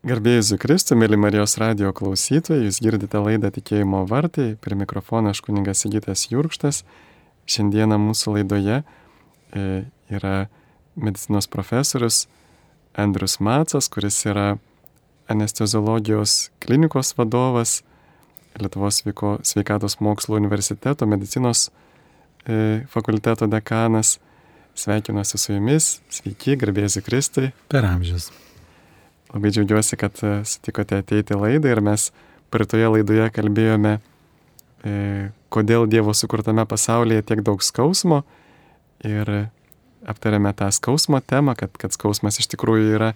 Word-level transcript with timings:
Garbėjus 0.00 0.54
Zukristų, 0.54 0.96
mėly 0.96 1.18
Marijos 1.20 1.58
radio 1.60 1.90
klausytojai, 1.92 2.62
jūs 2.64 2.78
girdite 2.80 3.20
laidą 3.20 3.50
Tikėjimo 3.52 4.06
vartai, 4.08 4.54
prie 4.56 4.78
mikrofono 4.80 5.34
aš 5.34 5.42
kuningas 5.44 5.82
Sigitas 5.84 6.22
Jurkštas. 6.30 6.86
Šiandieną 7.44 7.98
mūsų 8.00 8.38
laidoje 8.38 8.78
e, 8.80 9.66
yra 10.08 10.48
medicinos 10.96 11.50
profesorius 11.52 12.22
Andrius 12.96 13.36
Macas, 13.44 13.92
kuris 13.92 14.24
yra 14.24 14.48
anesteziologijos 15.28 16.48
klinikos 16.64 17.12
vadovas, 17.20 17.82
Lietuvos 18.56 19.04
sveikatos 19.46 20.00
mokslo 20.00 20.40
universiteto 20.40 21.06
medicinos 21.06 21.68
e, 22.48 22.86
fakulteto 22.88 23.46
dekanas. 23.52 24.16
Sveikinuosi 24.80 25.36
su 25.36 25.58
jumis, 25.58 25.98
sveiki, 26.08 26.56
garbėjus 26.56 27.02
Zukristai. 27.02 27.52
Per 27.68 27.84
amžius. 27.84 28.32
Labai 29.30 29.52
džiaugiuosi, 29.54 29.96
kad 29.96 30.18
e, 30.26 30.40
sutikote 30.44 30.98
ateiti 30.98 31.36
laidą 31.38 31.70
ir 31.70 31.80
mes 31.84 32.08
praeitoje 32.50 32.88
laidoje 32.90 33.28
kalbėjome, 33.34 33.98
e, 34.82 34.94
kodėl 35.54 35.86
Dievo 35.90 36.14
sukurtame 36.16 36.64
pasaulyje 36.66 37.22
tiek 37.28 37.44
daug 37.46 37.62
skausmo 37.62 38.24
ir 39.06 39.30
aptarėme 40.08 40.52
tą 40.56 40.70
skausmo 40.74 41.20
temą, 41.22 41.54
kad, 41.58 41.76
kad 41.78 41.94
skausmas 41.94 42.40
iš 42.40 42.50
tikrųjų 42.54 42.96
yra 42.98 43.12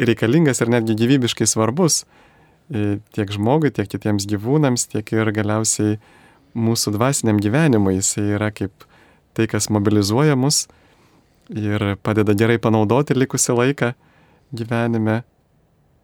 reikalingas 0.00 0.62
ir 0.62 0.72
netgi 0.72 0.96
gyvybiškai 0.98 1.46
svarbus 1.46 2.02
e, 2.02 2.98
tiek 3.14 3.30
žmogui, 3.30 3.70
tiek 3.74 3.90
kitiems 3.90 4.26
gyvūnams, 4.30 4.88
tiek 4.90 5.14
ir 5.14 5.30
galiausiai 5.36 5.98
mūsų 6.58 6.96
dvasiniam 6.96 7.40
gyvenimui. 7.42 7.98
Jis 8.00 8.16
yra 8.22 8.50
kaip 8.54 8.86
tai, 9.36 9.46
kas 9.46 9.70
mobilizuoja 9.72 10.36
mus 10.36 10.66
ir 11.52 11.94
padeda 12.02 12.34
gerai 12.38 12.58
panaudoti 12.62 13.16
likusią 13.16 13.56
laiką 13.58 13.92
gyvenime 14.56 15.22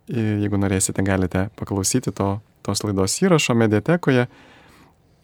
Jeigu 0.08 0.56
norėsite, 0.56 1.04
galite 1.04 1.48
paklausyti 1.58 2.12
to, 2.16 2.38
tos 2.64 2.84
laidos 2.84 3.18
įrašo 3.20 3.56
mediatekoje. 3.58 4.26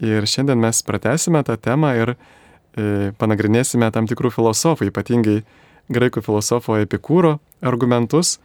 Ir 0.05 0.27
šiandien 0.29 0.61
mes 0.61 0.83
pratesime 0.85 1.41
tą 1.47 1.57
temą 1.57 1.95
ir 1.97 2.15
e, 2.15 3.13
panagrinėsime 3.17 3.89
tam 3.95 4.09
tikrų 4.11 4.33
filosofų, 4.35 4.91
ypatingai 4.91 5.39
graikų 5.93 6.25
filosofo 6.25 6.77
Epikūro 6.83 7.39
argumentus. 7.65 8.39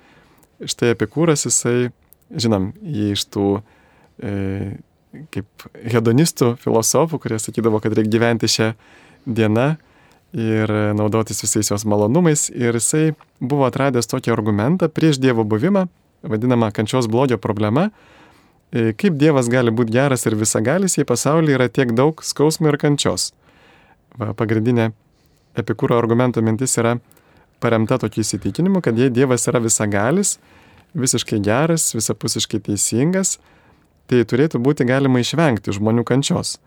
Štai 0.60 0.94
Epikūras, 0.94 1.48
jisai, 1.48 1.90
žinom, 2.32 2.72
jį 2.84 3.12
iš 3.18 3.26
tų 3.34 3.50
e, 3.60 4.34
kaip 5.34 5.70
hedonistų 5.90 6.54
filosofų, 6.62 7.20
kurie 7.20 7.40
sakydavo, 7.42 7.82
kad 7.84 7.96
reikia 7.98 8.16
gyventi 8.16 8.50
šią 8.52 8.72
dieną 9.26 9.70
ir 10.38 10.72
naudotis 10.96 11.42
visais 11.44 11.72
jos 11.72 11.86
malonumais. 11.90 12.48
Ir 12.54 12.78
jisai 12.78 13.16
buvo 13.42 13.66
atradęs 13.68 14.10
tokį 14.12 14.36
argumentą 14.36 14.90
prieš 14.94 15.18
Dievo 15.22 15.44
buvimą, 15.48 15.88
vadinama 16.24 16.72
kančios 16.72 17.08
blogio 17.08 17.38
problema. 17.38 17.90
E, 18.72 18.94
kaip 18.94 19.18
Dievas 19.18 19.50
gali 19.50 19.72
būti 19.74 19.96
geras 19.96 20.26
ir 20.30 20.38
visagalis, 20.38 20.98
jei 20.98 21.08
pasaulyje 21.08 21.58
yra 21.58 21.70
tiek 21.70 21.94
daug 21.98 22.22
skausmo 22.24 22.70
ir 22.70 22.78
kančios? 22.82 23.32
Va, 24.20 24.34
pagrindinė 24.38 24.92
epikūro 25.58 25.98
argumento 25.98 26.42
mintis 26.46 26.78
yra 26.78 26.98
paremta 27.60 27.98
tokiu 28.00 28.24
įsitikinimu, 28.24 28.82
kad 28.86 28.98
jei 28.98 29.12
Dievas 29.14 29.48
yra 29.50 29.62
visagalis, 29.64 30.38
visiškai 30.98 31.40
geras, 31.46 31.90
visapusiškai 31.98 32.62
teisingas, 32.70 33.38
tai 34.10 34.24
turėtų 34.26 34.62
būti 34.64 34.88
galima 34.90 35.22
išvengti 35.22 35.74
žmonių 35.76 36.06
kančios. 36.08 36.58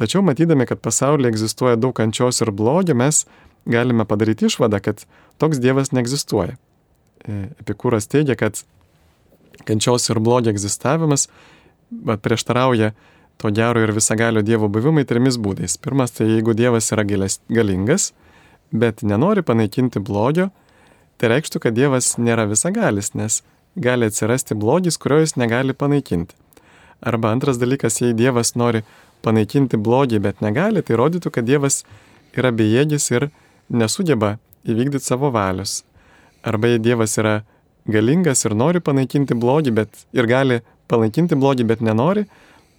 Tačiau 0.00 0.22
matydami, 0.24 0.64
kad 0.68 0.80
pasaulyje 0.80 1.34
egzistuoja 1.34 1.76
daug 1.76 1.92
kančios 1.96 2.40
ir 2.40 2.52
blogio, 2.56 2.94
mes 2.96 3.26
galime 3.68 4.06
padaryti 4.08 4.48
išvadą, 4.48 4.80
kad 4.80 5.04
toks 5.40 5.60
Dievas 5.60 5.92
neegzistuoja. 5.92 6.56
E, 7.20 7.50
epikūras 7.60 8.08
teigia, 8.08 8.36
kad 8.40 8.62
kančios 9.68 10.08
ir 10.10 10.20
blogio 10.20 10.52
egzistavimas 10.54 11.28
prieštarauja 11.90 12.92
to 13.36 13.50
gero 13.50 13.80
ir 13.80 13.92
visagalio 13.92 14.42
Dievo 14.42 14.68
buvimai 14.68 15.04
trimis 15.04 15.38
būdais. 15.40 15.78
Pirmas, 15.80 16.12
tai 16.12 16.26
jeigu 16.28 16.54
Dievas 16.54 16.92
yra 16.92 17.04
galingas, 17.04 18.12
bet 18.70 19.02
nenori 19.02 19.42
panaikinti 19.42 20.00
blogio, 20.00 20.50
tai 21.18 21.32
reikštų, 21.32 21.62
kad 21.64 21.74
Dievas 21.74 22.16
nėra 22.18 22.46
visagalis, 22.50 23.14
nes 23.14 23.40
gali 23.76 24.10
atsirasti 24.10 24.54
blogis, 24.54 24.98
kurio 25.00 25.22
jis 25.22 25.36
negali 25.40 25.72
panaikinti. 25.72 26.36
Arba 27.00 27.32
antras 27.32 27.56
dalykas, 27.56 28.00
jei 28.02 28.12
Dievas 28.12 28.54
nori 28.60 28.84
panaikinti 29.24 29.80
blogį, 29.80 30.20
bet 30.20 30.44
negali, 30.44 30.82
tai 30.84 31.00
rodytų, 31.00 31.32
kad 31.32 31.48
Dievas 31.48 31.82
yra 32.36 32.52
bejėgis 32.52 33.10
ir 33.14 33.30
nesugeba 33.72 34.36
įvykdyti 34.68 35.04
savo 35.04 35.32
valios. 35.32 35.80
Arba 36.44 36.74
jei 36.74 36.82
Dievas 36.82 37.16
yra 37.20 37.40
galingas 37.88 38.44
ir 38.44 38.54
nori 38.56 38.82
panaikinti 38.84 39.36
blogį, 39.38 39.72
bet 39.80 40.04
ir 40.16 40.28
gali 40.30 40.60
panaikinti 40.90 41.38
blogį, 41.38 41.66
bet 41.70 41.84
nenori, 41.84 42.26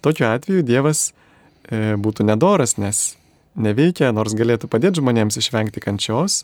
tokiu 0.04 0.28
atveju 0.28 0.64
Dievas 0.66 1.10
e, 1.10 1.96
būtų 1.98 2.26
nedoras, 2.28 2.76
nes 2.78 3.16
neveikia, 3.54 4.12
nors 4.12 4.36
galėtų 4.36 4.70
padėti 4.72 5.00
žmonėms 5.02 5.38
išvengti 5.40 5.82
kančios. 5.84 6.42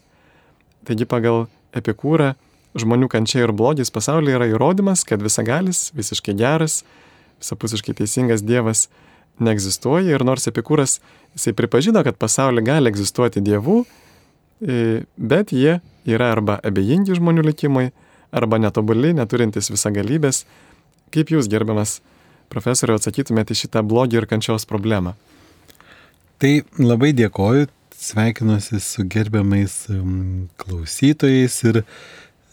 Taigi 0.88 1.08
pagal 1.08 1.46
epikūrą 1.76 2.34
žmonių 2.78 3.08
kančia 3.10 3.42
ir 3.44 3.52
blogis 3.56 3.92
pasaulyje 3.92 4.38
yra 4.38 4.48
įrodymas, 4.50 5.04
kad 5.08 5.22
visagalis, 5.24 5.88
visiškai 5.96 6.34
geras, 6.38 6.82
visapusiškai 7.42 7.96
teisingas 8.00 8.44
Dievas 8.44 8.88
neegzistuoja 9.42 10.16
ir 10.16 10.24
nors 10.26 10.48
epikūras 10.50 10.98
jisai 11.36 11.54
pripažino, 11.56 12.02
kad 12.04 12.18
pasaulyje 12.18 12.66
gali 12.66 12.90
egzistuoti 12.90 13.42
dievų, 13.44 13.82
e, 14.60 15.04
bet 15.16 15.54
jie 15.54 15.78
yra 16.08 16.32
arba 16.34 16.58
abejingi 16.66 17.16
žmonių 17.18 17.46
likimai, 17.50 17.90
arba 18.34 18.60
netobuli, 18.60 19.14
neturintis 19.16 19.70
visagalybės. 19.72 20.44
Kaip 21.14 21.32
jūs, 21.32 21.48
gerbiamas 21.50 21.98
profesoriu, 22.52 22.98
atsakytumėte 22.98 23.56
šitą 23.56 23.82
blogį 23.86 24.22
ir 24.22 24.28
kančios 24.28 24.68
problemą? 24.68 25.14
Tai 26.38 26.52
labai 26.78 27.12
dėkoju, 27.16 27.66
sveikinuosi 27.98 28.80
su 28.80 29.04
gerbiamais 29.10 29.88
um, 29.90 30.48
klausytojais 30.60 31.56
ir 31.66 31.82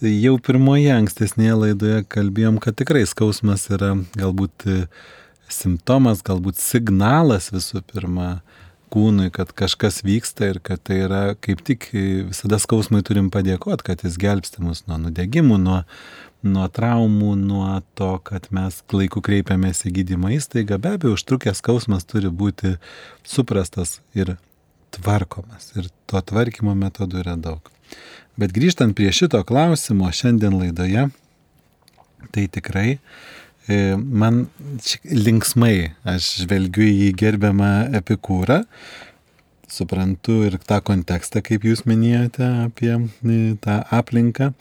jau 0.02 0.36
pirmoje 0.42 0.90
ankstesnėje 0.96 1.60
laidoje 1.62 2.02
kalbėjom, 2.12 2.58
kad 2.64 2.78
tikrai 2.80 3.06
skausmas 3.08 3.68
yra 3.74 3.94
galbūt 4.18 4.66
e, 4.68 4.80
simptomas, 5.52 6.24
galbūt 6.26 6.60
signalas 6.60 7.52
visų 7.54 7.84
pirma 7.92 8.40
kūnui, 8.96 9.30
kad 9.36 9.52
kažkas 9.52 10.00
vyksta 10.08 10.54
ir 10.54 10.62
kad 10.64 10.80
tai 10.88 11.02
yra 11.04 11.24
kaip 11.44 11.64
tik 11.68 11.90
visada 12.30 12.60
skausmui 12.62 13.04
turim 13.06 13.28
padėkoti, 13.34 13.84
kad 13.90 14.06
jis 14.06 14.16
gelbsti 14.22 14.64
mus 14.64 14.86
nuo 14.88 15.00
nudegimų, 15.04 15.60
nuo, 15.60 15.82
nuo 16.48 16.68
traumų, 16.72 17.34
nuo 17.42 17.68
to, 18.00 18.14
kad 18.24 18.48
mes 18.56 18.80
laiku 18.96 19.24
kreipiamės 19.26 19.84
į 19.90 19.94
gydymo 20.00 20.32
įstaigą. 20.38 20.80
Be 20.80 20.96
abejo, 20.96 21.18
užtrukęs 21.20 21.60
skausmas 21.60 22.08
turi 22.08 22.32
būti 22.32 22.78
suprastas 23.28 24.00
ir 24.16 24.38
tvarkomas. 24.96 25.74
Ir 25.76 25.92
to 26.08 26.24
tvarkymo 26.32 26.78
metodų 26.80 27.26
yra 27.26 27.36
daug. 27.36 27.72
Bet 28.40 28.56
grįžtant 28.56 28.96
prie 28.96 29.12
šito 29.16 29.42
klausimo 29.48 30.08
šiandien 30.12 30.56
laidoje, 30.56 31.10
tai 32.32 32.48
tikrai 32.52 32.90
E, 32.96 33.35
man 33.66 34.46
linksmai 35.10 35.96
aš 36.06 36.28
žvelgiu 36.44 36.86
į 36.86 37.08
gerbiamą 37.18 37.72
epikūrą, 37.98 38.60
suprantu 39.72 40.44
ir 40.48 40.58
tą 40.62 40.80
kontekstą, 40.86 41.42
kaip 41.46 41.66
jūs 41.66 41.86
minėjote 41.90 42.46
apie 42.66 42.94
e, 42.96 43.40
tą 43.62 43.80
aplinką. 43.98 44.52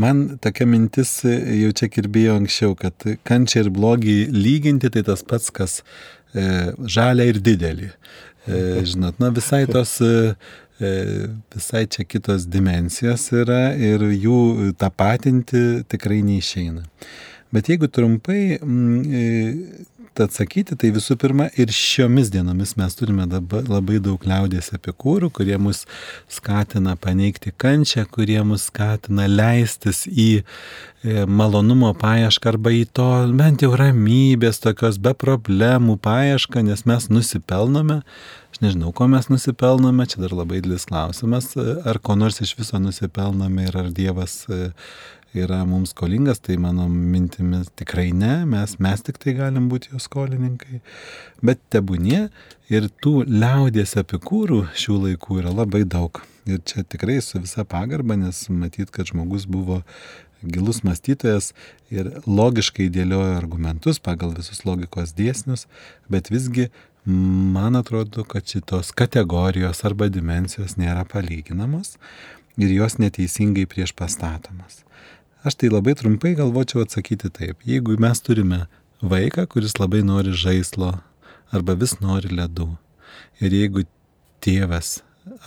Man 0.00 0.38
tokia 0.42 0.66
mintis 0.68 1.20
e, 1.28 1.36
jau 1.62 1.74
čia 1.76 1.90
kirbėjo 1.92 2.38
anksčiau, 2.40 2.74
kad 2.78 3.06
kančia 3.28 3.64
ir 3.64 3.70
blogį 3.74 4.18
lyginti 4.34 4.90
tai 4.92 5.04
tas 5.06 5.22
pats, 5.26 5.50
kas 5.54 5.80
e, 5.80 6.72
žalia 6.88 7.28
ir 7.30 7.40
didelį. 7.44 7.92
E, 8.48 8.82
žinot, 8.88 9.20
na 9.20 9.30
visai 9.34 9.66
tos 9.70 9.98
e, 10.04 10.34
visai 11.54 11.84
čia 11.92 12.06
kitos 12.08 12.46
dimensijos 12.48 13.26
yra 13.36 13.74
ir 13.76 14.06
jų 14.08 14.72
tapatinti 14.80 15.84
tikrai 15.92 16.22
neišeina. 16.24 16.86
Bet 17.54 17.70
jeigu 17.70 17.88
trumpai 17.90 18.58
mm, 18.62 19.00
e, 19.10 20.00
atsakyti, 20.24 20.76
tai 20.78 20.90
visų 20.94 21.16
pirma 21.20 21.46
ir 21.60 21.70
šiomis 21.74 22.30
dienomis 22.32 22.74
mes 22.78 22.96
turime 22.98 23.26
labai 23.26 24.00
daug 24.02 24.22
liaudės 24.26 24.72
epikūrų, 24.76 25.30
kurie 25.34 25.56
mus 25.60 25.84
skatina 26.30 26.96
paneigti 27.00 27.52
kančią, 27.56 28.06
kurie 28.10 28.40
mus 28.46 28.68
skatina 28.70 29.28
leistis 29.30 30.04
į 30.10 30.28
e, 30.40 31.24
malonumo 31.26 31.92
paiešką 31.98 32.54
arba 32.54 32.74
į 32.74 32.84
to 32.96 33.08
bent 33.38 33.64
jau 33.64 33.72
ramybės, 33.78 34.60
tokios 34.64 35.00
be 35.02 35.14
problemų 35.16 35.98
paiešką, 36.04 36.64
nes 36.68 36.84
mes 36.88 37.08
nusipelnome. 37.12 38.00
Aš 38.50 38.62
nežinau, 38.64 38.90
ko 38.96 39.06
mes 39.10 39.30
nusipelnome, 39.30 40.08
čia 40.10 40.24
dar 40.24 40.34
labai 40.34 40.58
didelis 40.60 40.88
klausimas, 40.90 41.52
ar 41.56 42.00
ko 42.02 42.18
nors 42.18 42.42
iš 42.42 42.56
viso 42.58 42.80
nusipelnome 42.82 43.68
ir 43.68 43.80
ar 43.84 43.92
Dievas 43.94 44.42
e, 44.50 44.72
yra 45.36 45.64
mums 45.64 45.92
skolingas, 45.94 46.40
tai 46.42 46.56
mano 46.56 46.88
mintimis 46.88 47.70
tikrai 47.78 48.10
ne, 48.12 48.44
mes, 48.48 48.76
mes 48.82 49.04
tik 49.06 49.20
tai 49.22 49.34
galim 49.38 49.68
būti 49.70 49.92
jo 49.92 50.00
skolininkai. 50.02 50.80
Bet 51.46 51.62
tebūnie 51.70 52.28
ir 52.72 52.88
tų 53.02 53.22
liaudės 53.28 53.96
epikūrų 54.00 54.64
šių 54.74 54.98
laikų 55.04 55.40
yra 55.42 55.54
labai 55.54 55.84
daug. 55.84 56.22
Ir 56.50 56.62
čia 56.66 56.82
tikrai 56.82 57.20
su 57.22 57.38
visa 57.38 57.64
pagarba, 57.68 58.16
nes 58.18 58.48
matyt, 58.50 58.90
kad 58.90 59.10
žmogus 59.12 59.46
buvo 59.46 59.82
gilus 60.42 60.80
mąstytojas 60.86 61.52
ir 61.92 62.08
logiškai 62.26 62.88
dėlioja 62.92 63.36
argumentus 63.38 64.00
pagal 64.00 64.32
visus 64.36 64.64
logikos 64.64 65.12
dėsnius, 65.16 65.66
bet 66.08 66.32
visgi 66.32 66.70
man 67.04 67.76
atrodo, 67.76 68.24
kad 68.24 68.48
šitos 68.48 68.92
kategorijos 68.96 69.84
arba 69.84 70.08
dimensijos 70.12 70.76
nėra 70.80 71.04
palyginamos 71.08 71.96
ir 72.60 72.72
jos 72.74 72.98
neteisingai 73.00 73.66
prieš 73.68 73.94
pastatomas. 73.96 74.82
Aš 75.40 75.54
tai 75.56 75.70
labai 75.72 75.94
trumpai 75.96 76.34
galvočiau 76.36 76.82
atsakyti 76.84 77.30
taip. 77.32 77.62
Jeigu 77.64 77.94
mes 77.96 78.20
turime 78.20 78.66
vaiką, 79.00 79.46
kuris 79.48 79.78
labai 79.80 80.02
nori 80.04 80.34
žaislo 80.36 80.98
arba 81.48 81.76
vis 81.80 81.94
nori 82.02 82.28
ledų. 82.28 82.68
Ir 83.40 83.56
jeigu 83.56 83.86
tėvas 84.44 84.98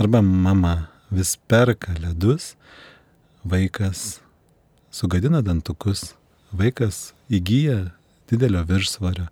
arba 0.02 0.24
mama 0.26 0.88
vis 1.14 1.36
perka 1.48 1.94
ledus, 2.02 2.56
vaikas 3.46 4.24
sugadina 4.90 5.44
dantukus, 5.46 6.16
vaikas 6.50 7.12
įgyja 7.30 7.92
didelio 8.32 8.64
viršsvario. 8.66 9.28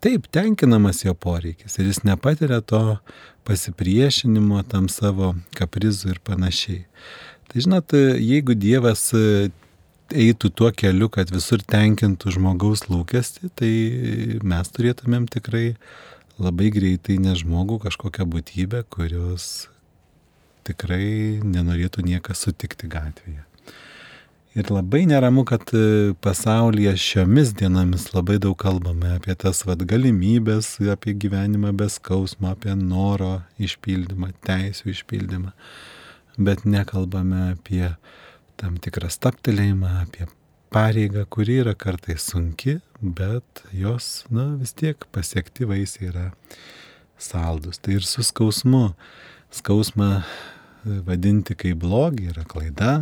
Taip, 0.00 0.28
tenkinamas 0.30 1.02
jo 1.04 1.12
poreikis 1.18 1.76
ir 1.80 1.88
jis 1.90 2.04
nepatiria 2.06 2.60
to 2.62 2.96
pasipriešinimo 3.44 4.62
tam 4.70 4.86
savo 4.88 5.34
kaprizų 5.58 6.14
ir 6.14 6.20
panašiai. 6.24 6.84
Tai 7.50 7.64
žinot, 7.64 7.92
jeigu 8.22 8.54
Dievas 8.54 9.08
eitų 9.10 10.50
tuo 10.54 10.70
keliu, 10.74 11.08
kad 11.12 11.30
visur 11.34 11.62
tenkintų 11.62 12.34
žmogaus 12.36 12.86
lūkesti, 12.90 13.50
tai 13.58 13.72
mes 14.46 14.70
turėtumėm 14.74 15.26
tikrai 15.30 15.74
labai 16.40 16.70
greitai 16.74 17.18
ne 17.22 17.34
žmogų 17.36 17.80
kažkokią 17.84 18.26
būtybę, 18.30 18.84
kurios 18.92 19.68
tikrai 20.66 21.40
nenorėtų 21.44 22.04
niekas 22.06 22.46
sutikti 22.46 22.90
gatvėje. 22.90 23.44
Ir 24.58 24.66
labai 24.74 25.04
neramu, 25.06 25.44
kad 25.46 25.62
e, 25.78 26.10
pasaulyje 26.26 26.96
šiomis 26.98 27.52
dienomis 27.54 28.08
labai 28.10 28.40
daug 28.42 28.56
kalbame 28.58 29.12
apie 29.14 29.36
tas 29.38 29.62
vad 29.62 29.84
galimybės, 29.86 30.72
apie 30.90 31.14
gyvenimą 31.14 31.70
be 31.78 31.86
skausmo, 31.86 32.50
apie 32.50 32.74
noro 32.74 33.44
išpildymą, 33.62 34.32
teisų 34.42 34.90
išpildymą, 34.90 35.52
bet 36.40 36.64
nekalbame 36.64 37.50
apie 37.54 37.86
tam 38.60 38.76
tikrą 38.82 39.10
staptelėjimą, 39.12 39.92
apie 40.04 40.28
pareigą, 40.72 41.24
kuri 41.28 41.60
yra 41.64 41.74
kartais 41.78 42.26
sunki, 42.32 42.78
bet 43.00 43.64
jos, 43.76 44.24
na, 44.32 44.54
vis 44.60 44.72
tiek 44.76 45.04
pasiekti 45.14 45.68
vaisiai 45.68 46.10
yra 46.10 46.26
saldus. 47.20 47.80
Tai 47.82 47.98
ir 47.98 48.06
su 48.06 48.24
skausmu. 48.24 48.90
Skausmą 49.50 50.22
vadinti 51.06 51.56
kaip 51.58 51.80
blogį 51.82 52.30
yra 52.32 52.44
klaida 52.48 52.94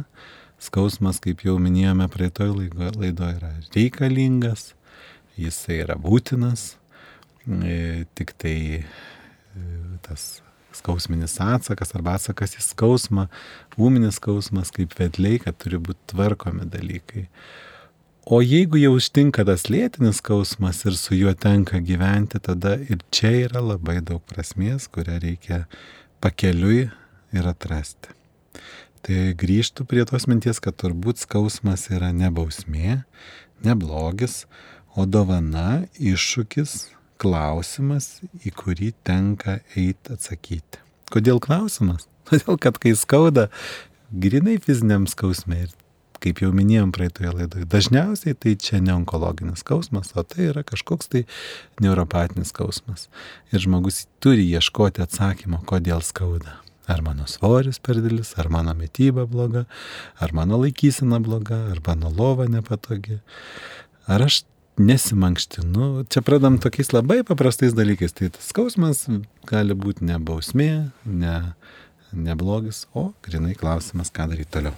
Skausmas, 0.58 1.20
kaip 1.22 1.44
jau 1.46 1.54
minėjome 1.62 2.08
praeitoj 2.10 2.50
laidoje, 2.50 3.36
yra 3.38 3.52
reikalingas, 3.76 4.72
jisai 5.38 5.84
yra 5.84 5.94
būtinas, 6.02 6.72
e, 7.46 8.06
tik 8.18 8.34
tai 8.42 8.56
e, 8.82 8.82
tas 10.02 10.40
skausminis 10.78 11.38
atsakas 11.42 11.94
arba 11.96 12.16
atsakas 12.18 12.56
į 12.58 12.64
skausmą, 12.64 13.28
ūminis 13.78 14.18
skausmas 14.20 14.72
kaip 14.74 14.96
vedliai, 14.98 15.40
kad 15.42 15.58
turi 15.60 15.80
būti 15.82 16.12
tvarkomi 16.14 16.68
dalykai. 16.70 17.28
O 18.28 18.42
jeigu 18.44 18.76
jau 18.76 18.92
ištinka 19.00 19.46
tas 19.48 19.70
lėtinis 19.72 20.18
skausmas 20.20 20.82
ir 20.84 20.98
su 21.00 21.16
juo 21.16 21.32
tenka 21.32 21.80
gyventi, 21.80 22.36
tada 22.44 22.74
ir 22.76 23.00
čia 23.14 23.30
yra 23.46 23.62
labai 23.64 24.02
daug 24.04 24.20
prasmės, 24.28 24.84
kurią 24.92 25.16
reikia 25.22 25.62
pakeliui 26.20 26.90
ir 27.32 27.48
atrasti. 27.48 28.12
Tai 29.00 29.32
grįžtų 29.38 29.86
prie 29.88 30.04
tos 30.04 30.26
minties, 30.28 30.60
kad 30.60 30.76
turbūt 30.76 31.22
skausmas 31.22 31.86
yra 31.88 32.10
ne 32.12 32.28
bausmė, 32.34 32.98
ne 33.64 33.76
blogis, 33.78 34.42
o 34.92 35.06
dovana, 35.08 35.86
iššūkis, 35.96 36.74
klausimas, 37.20 38.18
į 38.46 38.52
kurį 38.58 38.92
tenka 39.06 39.58
eiti 39.74 40.14
atsakyti. 40.14 40.82
Kodėl 41.12 41.40
klausimas? 41.42 42.06
Todėl, 42.28 42.58
kad 42.60 42.78
kai 42.82 42.94
skauda, 42.98 43.48
grinai 44.12 44.58
fiziniam 44.62 45.08
skausmė 45.10 45.66
ir 45.66 45.76
kaip 46.22 46.40
jau 46.42 46.50
minėjom 46.54 46.90
praeitoje 46.94 47.30
laidoje, 47.30 47.66
dažniausiai 47.70 48.36
tai 48.38 48.54
čia 48.58 48.80
ne 48.82 48.94
onkologinis 48.96 49.62
skausmas, 49.62 50.10
o 50.18 50.24
tai 50.26 50.48
yra 50.50 50.64
kažkoks 50.66 51.10
tai 51.12 51.24
neuropatinis 51.82 52.50
skausmas. 52.52 53.06
Ir 53.52 53.62
žmogus 53.62 54.06
turi 54.22 54.46
ieškoti 54.50 55.04
atsakymo, 55.04 55.62
kodėl 55.68 56.02
skauda. 56.02 56.58
Ar 56.88 57.02
mano 57.04 57.26
svoris 57.28 57.78
per 57.84 58.00
didelis, 58.00 58.32
ar 58.40 58.48
mano 58.50 58.72
mytyba 58.74 59.26
bloga, 59.28 59.66
ar 60.18 60.32
mano 60.34 60.58
laikysena 60.62 61.20
bloga, 61.20 61.60
ar 61.70 61.82
mano 61.86 62.10
lova 62.10 62.48
nepatogi. 62.48 63.20
Ar 64.08 64.24
aš 64.24 64.42
nesimankštinu. 64.78 66.04
Čia 66.10 66.22
pradam 66.26 66.58
tokiais 66.62 66.92
labai 66.94 67.22
paprastais 67.26 67.74
dalykais. 67.76 68.14
Tai 68.16 68.30
tas 68.34 68.50
skausmas 68.52 69.06
gali 69.48 69.76
būti 69.78 70.06
ne 70.08 70.18
bausmė, 70.22 70.70
ne, 71.04 71.38
ne 72.12 72.38
blogis, 72.38 72.86
o 72.94 73.10
grinai 73.26 73.56
klausimas, 73.58 74.12
ką 74.14 74.28
daryti 74.30 74.52
toliau. 74.58 74.76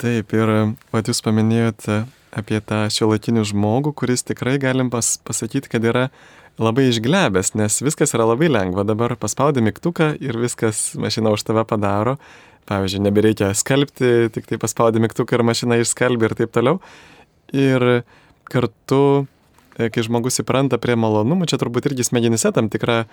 Taip, 0.00 0.32
ir 0.32 0.50
pat 0.90 1.10
jūs 1.10 1.20
paminėjote 1.22 2.02
apie 2.36 2.60
tą 2.64 2.84
šiuolaikinį 2.92 3.44
žmogų, 3.50 3.92
kuris 3.98 4.24
tikrai 4.26 4.56
galim 4.62 4.90
pas, 4.92 5.16
pasakyti, 5.26 5.68
kad 5.70 5.84
yra 5.84 6.08
labai 6.60 6.86
išglebęs, 6.90 7.54
nes 7.58 7.80
viskas 7.84 8.14
yra 8.16 8.26
labai 8.30 8.50
lengva. 8.50 8.84
Dabar 8.88 9.16
paspaudi 9.20 9.62
mygtuką 9.64 10.12
ir 10.22 10.38
viskas 10.40 10.90
mašina 11.00 11.32
už 11.34 11.44
tave 11.46 11.64
padaro. 11.68 12.18
Pavyzdžiui, 12.70 13.02
nebereikia 13.02 13.50
skalbti, 13.56 14.30
tik 14.34 14.46
tai 14.46 14.58
paspaudi 14.60 15.00
mygtuką 15.02 15.38
ir 15.38 15.46
mašina 15.46 15.80
išskalbi 15.80 16.28
ir 16.28 16.36
taip 16.38 16.52
toliau. 16.54 16.78
Ir 17.56 18.04
kartu, 18.50 19.26
e, 19.76 19.90
kai 19.90 20.06
žmogus 20.06 20.42
įpranta 20.42 20.78
prie 20.82 20.96
malonumų, 20.98 21.48
čia 21.50 21.58
turbūt 21.62 21.90
irgi 21.90 22.06
smegenyse 22.06 22.52
tam 22.54 22.70
tikra, 22.72 23.04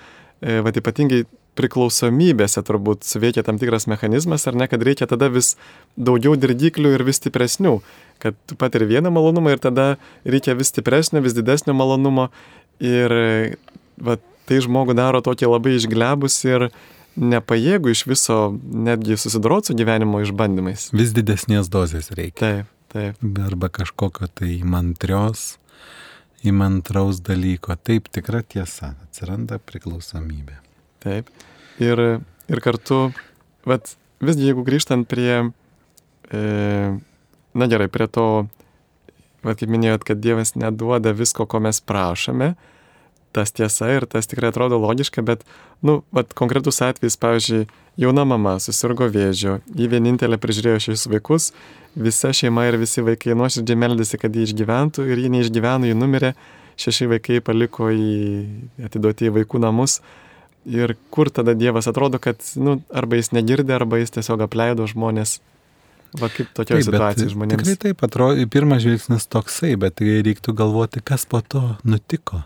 e, 0.41 0.59
va 0.65 0.73
ypatingai 0.73 1.25
priklausomybėse 1.57 2.61
turbūt 2.61 3.05
suveikia 3.07 3.41
tam 3.45 3.57
tikras 3.57 3.87
mechanizmas, 3.89 4.45
ar 4.45 4.53
ne, 4.53 4.67
kad 4.69 4.83
reikia 4.85 5.07
tada 5.09 5.29
vis 5.33 5.55
daugiau 5.97 6.35
dirgiklių 6.37 6.93
ir 6.93 7.05
vis 7.07 7.17
stipresnių, 7.17 7.79
kad 8.21 8.37
tu 8.45 8.57
patiri 8.57 8.85
vieną 8.85 9.09
malonumą 9.13 9.55
ir 9.55 9.61
tada 9.63 9.87
reikia 10.21 10.53
vis 10.57 10.69
stipresnio, 10.69 11.23
vis 11.25 11.33
didesnio 11.33 11.73
malonumo 11.73 12.29
Ir 12.83 13.13
va, 13.97 14.17
tai 14.47 14.61
žmogų 14.61 14.95
daro 14.97 15.21
tokį 15.25 15.49
labai 15.49 15.75
išglebus 15.77 16.37
ir 16.45 16.69
nepajėgų 17.17 17.93
iš 17.95 18.03
viso 18.05 18.39
netgi 18.61 19.17
susidoroti 19.17 19.71
su 19.71 19.77
gyvenimo 19.77 20.21
išbandymais. 20.21 20.91
Vis 20.93 21.13
didesnės 21.17 21.71
dozės 21.73 22.11
reikia. 22.13 22.37
Taip, 22.43 22.73
taip. 22.93 23.21
Arba 23.45 23.69
kažkokio 23.73 24.29
tai 24.31 24.55
įmantrios, 24.57 25.57
įmantraus 26.47 27.21
dalyko. 27.25 27.75
Taip, 27.75 28.09
tikra 28.13 28.43
tiesa, 28.43 28.93
atsiranda 29.07 29.59
priklausomybė. 29.63 30.59
Taip. 31.03 31.31
Ir, 31.83 32.03
ir 32.49 32.63
kartu, 32.63 33.07
vat, 33.67 33.95
visgi 34.23 34.49
jeigu 34.49 34.65
grįžtant 34.67 35.07
prie, 35.09 35.49
e, 36.31 36.43
na 37.53 37.69
gerai, 37.69 37.89
prie 37.91 38.09
to 38.09 38.27
Vat 39.45 39.61
kaip 39.61 39.71
minėjot, 39.71 40.03
kad 40.07 40.19
Dievas 40.19 40.55
neduoda 40.57 41.13
visko, 41.15 41.45
ko 41.47 41.61
mes 41.63 41.79
prašome, 41.79 42.55
tas 43.35 43.53
tiesa 43.53 43.91
ir 43.93 44.07
tas 44.09 44.27
tikrai 44.27 44.49
atrodo 44.49 44.79
logiška, 44.81 45.21
bet, 45.23 45.43
nu, 45.85 46.01
vat 46.15 46.33
konkretus 46.37 46.81
atvejis, 46.81 47.19
pavyzdžiui, 47.21 47.67
jauna 48.01 48.25
mama 48.27 48.57
susirgo 48.63 49.07
vėžiu, 49.13 49.59
ji 49.77 49.89
vienintelė 49.91 50.39
prižiūrėjo 50.41 50.87
šešis 50.87 51.05
vaikus, 51.13 51.51
visa 51.97 52.31
šeima 52.35 52.67
ir 52.69 52.77
visi 52.81 53.03
vaikai 53.05 53.35
nuoširdžiai 53.37 53.79
meldėsi, 53.79 54.19
kad 54.21 54.35
jį 54.35 54.47
išgyventų 54.49 55.07
ir 55.09 55.23
ji 55.23 55.33
neišgyveno, 55.33 55.89
ji 55.89 55.97
numirė, 55.97 56.33
šeši 56.77 57.09
vaikai 57.15 57.41
paliko 57.45 57.89
į 57.91 58.87
atiduoti 58.87 59.29
į 59.29 59.35
vaikų 59.41 59.61
namus. 59.65 59.99
Ir 60.67 60.97
kur 61.13 61.31
tada 61.31 61.53
Dievas 61.55 61.87
atrodo, 61.87 62.19
kad, 62.19 62.41
nu, 62.59 62.81
arba 62.91 63.19
jis 63.19 63.31
negirdė, 63.31 63.77
arba 63.77 64.01
jis 64.01 64.11
tiesiog 64.17 64.43
apleido 64.43 64.87
žmonės 64.89 65.37
Va 66.15 66.29
kaip 66.31 66.51
tokia 66.55 66.79
situacija 66.81 67.29
žmonėms. 67.33 67.59
Tikrai 67.59 67.77
taip 67.81 68.03
atrodo, 68.07 68.45
pirmas 68.51 68.83
žvilgsnis 68.85 69.27
toksai, 69.31 69.73
bet 69.79 69.97
tai 69.99 70.21
reiktų 70.25 70.55
galvoti, 70.57 71.03
kas 71.03 71.27
po 71.29 71.41
to 71.43 71.63
nutiko. 71.83 72.43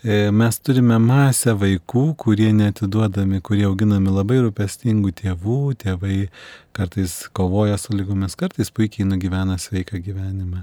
E, 0.00 0.30
mes 0.32 0.56
turime 0.64 0.96
masę 0.96 1.52
vaikų, 1.60 2.14
kurie 2.16 2.48
netiduodami, 2.56 3.42
kurie 3.44 3.66
auginami 3.68 4.08
labai 4.08 4.38
rūpestingų 4.46 5.12
tėvų, 5.18 5.56
tėvai 5.82 6.30
kartais 6.72 7.26
kovoja 7.36 7.76
su 7.76 7.92
lygomis, 7.92 8.32
kartais 8.40 8.72
puikiai 8.72 9.04
nugyvena 9.04 9.58
sveiką 9.60 10.00
gyvenimą, 10.00 10.62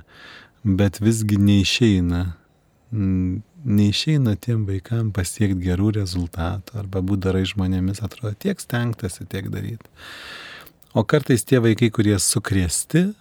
bet 0.66 0.98
visgi 1.06 1.38
neišeina, 1.38 2.24
neišeina 3.78 4.34
tiem 4.42 4.66
vaikam 4.66 5.14
pasiekti 5.14 5.68
gerų 5.68 5.94
rezultatų 6.00 6.82
arba 6.82 7.06
būdarai 7.06 7.46
žmonėmis, 7.46 8.02
atrodo, 8.02 8.34
tiek 8.42 8.58
stengtasi, 8.58 9.30
tiek 9.30 9.54
daryti. 9.54 9.86
O 10.98 11.04
kartais 11.06 11.46
tie 11.46 11.62
vaikai, 11.62 11.92
kurie 11.94 12.18
sukrėsti, 12.18 13.12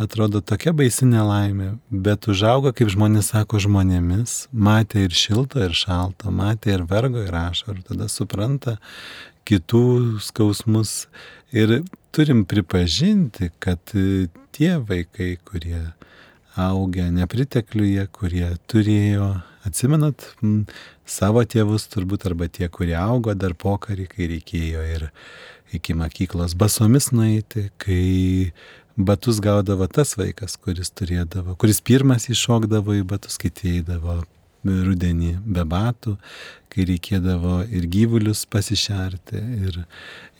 atrodo 0.00 0.40
tokia 0.40 0.72
baisi 0.76 1.06
nelaimė, 1.08 1.74
bet 1.90 2.28
užauga, 2.32 2.72
kaip 2.76 2.90
žmonės 2.92 3.32
sako, 3.34 3.60
žmonėmis, 3.62 4.46
matė 4.52 5.06
ir 5.06 5.16
šilto, 5.16 5.62
ir 5.64 5.76
šalto, 5.76 6.32
matė 6.32 6.76
ir 6.76 6.86
vergo, 6.88 7.22
ir 7.24 7.36
ašarų, 7.36 7.84
tada 7.90 8.08
supranta 8.12 8.78
kitų 9.48 10.18
skausmus. 10.22 11.06
Ir 11.52 11.82
turim 12.14 12.46
pripažinti, 12.48 13.50
kad 13.60 13.92
tie 14.56 14.72
vaikai, 14.80 15.36
kurie 15.44 15.90
augę 16.56 17.08
nepritekliuje, 17.12 18.06
kurie 18.12 18.48
turėjo, 18.68 19.34
atsimenat, 19.68 20.24
savo 21.08 21.44
tėvus 21.44 21.88
turbūt, 21.92 22.26
arba 22.28 22.48
tie, 22.48 22.68
kurie 22.72 22.96
augo 22.98 23.34
dar 23.36 23.54
pokarį, 23.58 24.08
kai 24.10 24.28
reikėjo 24.36 24.84
ir 24.96 25.08
iki 25.72 25.94
mokyklos 25.96 26.56
basomis 26.58 27.10
nueiti, 27.16 27.70
kai 27.80 28.52
batus 28.96 29.40
gaudavo 29.40 29.86
tas 29.88 30.16
vaikas, 30.18 30.56
kuris 30.60 30.92
turėdavo, 30.92 31.56
kuris 31.60 31.80
pirmas 31.84 32.28
iššokdavo 32.32 32.98
į 33.00 33.04
batus, 33.08 33.38
kiti 33.40 33.78
eidavo 33.78 34.22
rudenį 34.62 35.36
be 35.42 35.64
batų, 35.66 36.16
kai 36.72 36.86
reikėdavo 36.88 37.62
ir 37.74 37.86
gyvulius 37.90 38.44
pasišerti, 38.46 39.40
ir, 39.66 39.78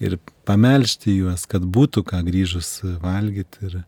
ir 0.01 0.19
pamelžti 0.49 1.17
juos, 1.19 1.47
kad 1.51 1.65
būtų 1.65 2.05
ką 2.07 2.23
grįžus 2.29 2.81
valgyti. 3.03 3.67
Ir, 3.69 3.81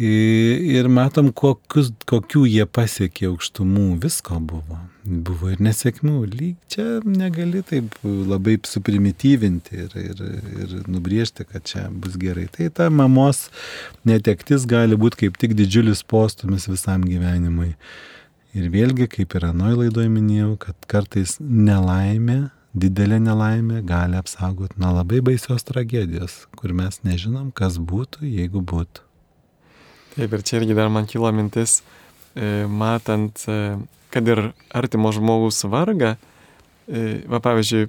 Ir 0.00 0.86
matom, 0.88 1.26
kokius, 1.36 1.90
kokių 2.08 2.46
jie 2.48 2.64
pasiekė 2.64 3.26
aukštumų, 3.28 3.98
visko 4.00 4.38
buvo. 4.40 4.78
Buvo 5.04 5.50
ir 5.52 5.60
nesėkmių, 5.60 6.14
lyg 6.30 6.54
čia 6.72 7.02
negali 7.04 7.60
taip 7.68 7.98
labai 8.04 8.54
suprimityvinti 8.64 9.82
ir, 9.82 9.96
ir, 10.00 10.22
ir 10.56 10.72
nubriežti, 10.88 11.44
kad 11.44 11.66
čia 11.68 11.82
bus 11.92 12.16
gerai. 12.20 12.46
Tai 12.54 12.70
ta 12.78 12.86
mamos 12.88 13.48
netektis 14.08 14.64
gali 14.70 14.96
būti 14.96 15.26
kaip 15.26 15.36
tik 15.42 15.52
didžiulis 15.58 16.00
postumis 16.08 16.64
visam 16.70 17.04
gyvenimui. 17.04 17.74
Ir 18.56 18.72
vėlgi, 18.72 19.10
kaip 19.18 19.36
ir 19.36 19.50
anoj 19.50 19.82
laidoje 19.82 20.08
minėjau, 20.08 20.54
kad 20.64 20.88
kartais 20.88 21.36
nelaimė, 21.44 22.46
didelė 22.72 23.20
nelaimė 23.20 23.84
gali 23.84 24.16
apsaugoti 24.16 24.80
nuo 24.80 24.96
labai 24.96 25.20
baisios 25.28 25.68
tragedijos, 25.68 26.46
kur 26.56 26.72
mes 26.72 27.02
nežinom, 27.04 27.52
kas 27.52 27.76
būtų, 27.76 28.24
jeigu 28.32 28.64
būtų. 28.64 29.09
Taip, 30.20 30.34
ir 30.36 30.42
čia 30.44 30.58
irgi 30.58 30.74
dar 30.76 30.90
man 30.92 31.06
kilo 31.08 31.30
mintis, 31.32 31.78
e, 32.36 32.66
matant, 32.68 33.40
e, 33.48 33.78
kad 34.12 34.26
ir 34.28 34.50
artimo 34.76 35.08
žmogaus 35.16 35.62
vargą, 35.64 36.10
e, 36.84 37.22
va 37.24 37.40
pavyzdžiui, 37.40 37.86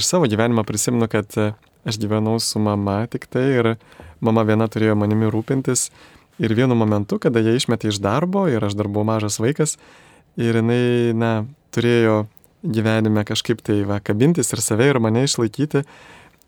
iš 0.00 0.08
savo 0.08 0.24
gyvenimo 0.24 0.64
prisimenu, 0.64 1.10
kad 1.12 1.28
aš 1.36 1.98
gyvenau 2.00 2.38
su 2.40 2.56
mama 2.56 3.02
tik 3.12 3.28
tai 3.28 3.44
ir 3.58 3.68
mama 4.24 4.46
viena 4.48 4.64
turėjo 4.64 4.96
manimi 4.96 5.28
rūpintis 5.28 5.90
ir 6.40 6.56
vienu 6.56 6.72
momentu, 6.72 7.20
kada 7.20 7.44
jie 7.44 7.58
išmetė 7.60 7.92
iš 7.92 8.00
darbo 8.00 8.46
ir 8.48 8.64
aš 8.64 8.72
dar 8.72 8.88
buvau 8.88 9.04
mažas 9.04 9.36
vaikas 9.36 9.76
ir 10.40 10.56
jinai, 10.62 11.12
na, 11.12 11.44
turėjo 11.76 12.24
gyvenime 12.64 13.28
kažkaip 13.28 13.60
tai 13.60 13.82
va, 13.84 14.00
kabintis 14.00 14.56
ir 14.56 14.64
save 14.64 14.88
ir 14.88 15.04
mane 15.04 15.28
išlaikyti. 15.28 15.84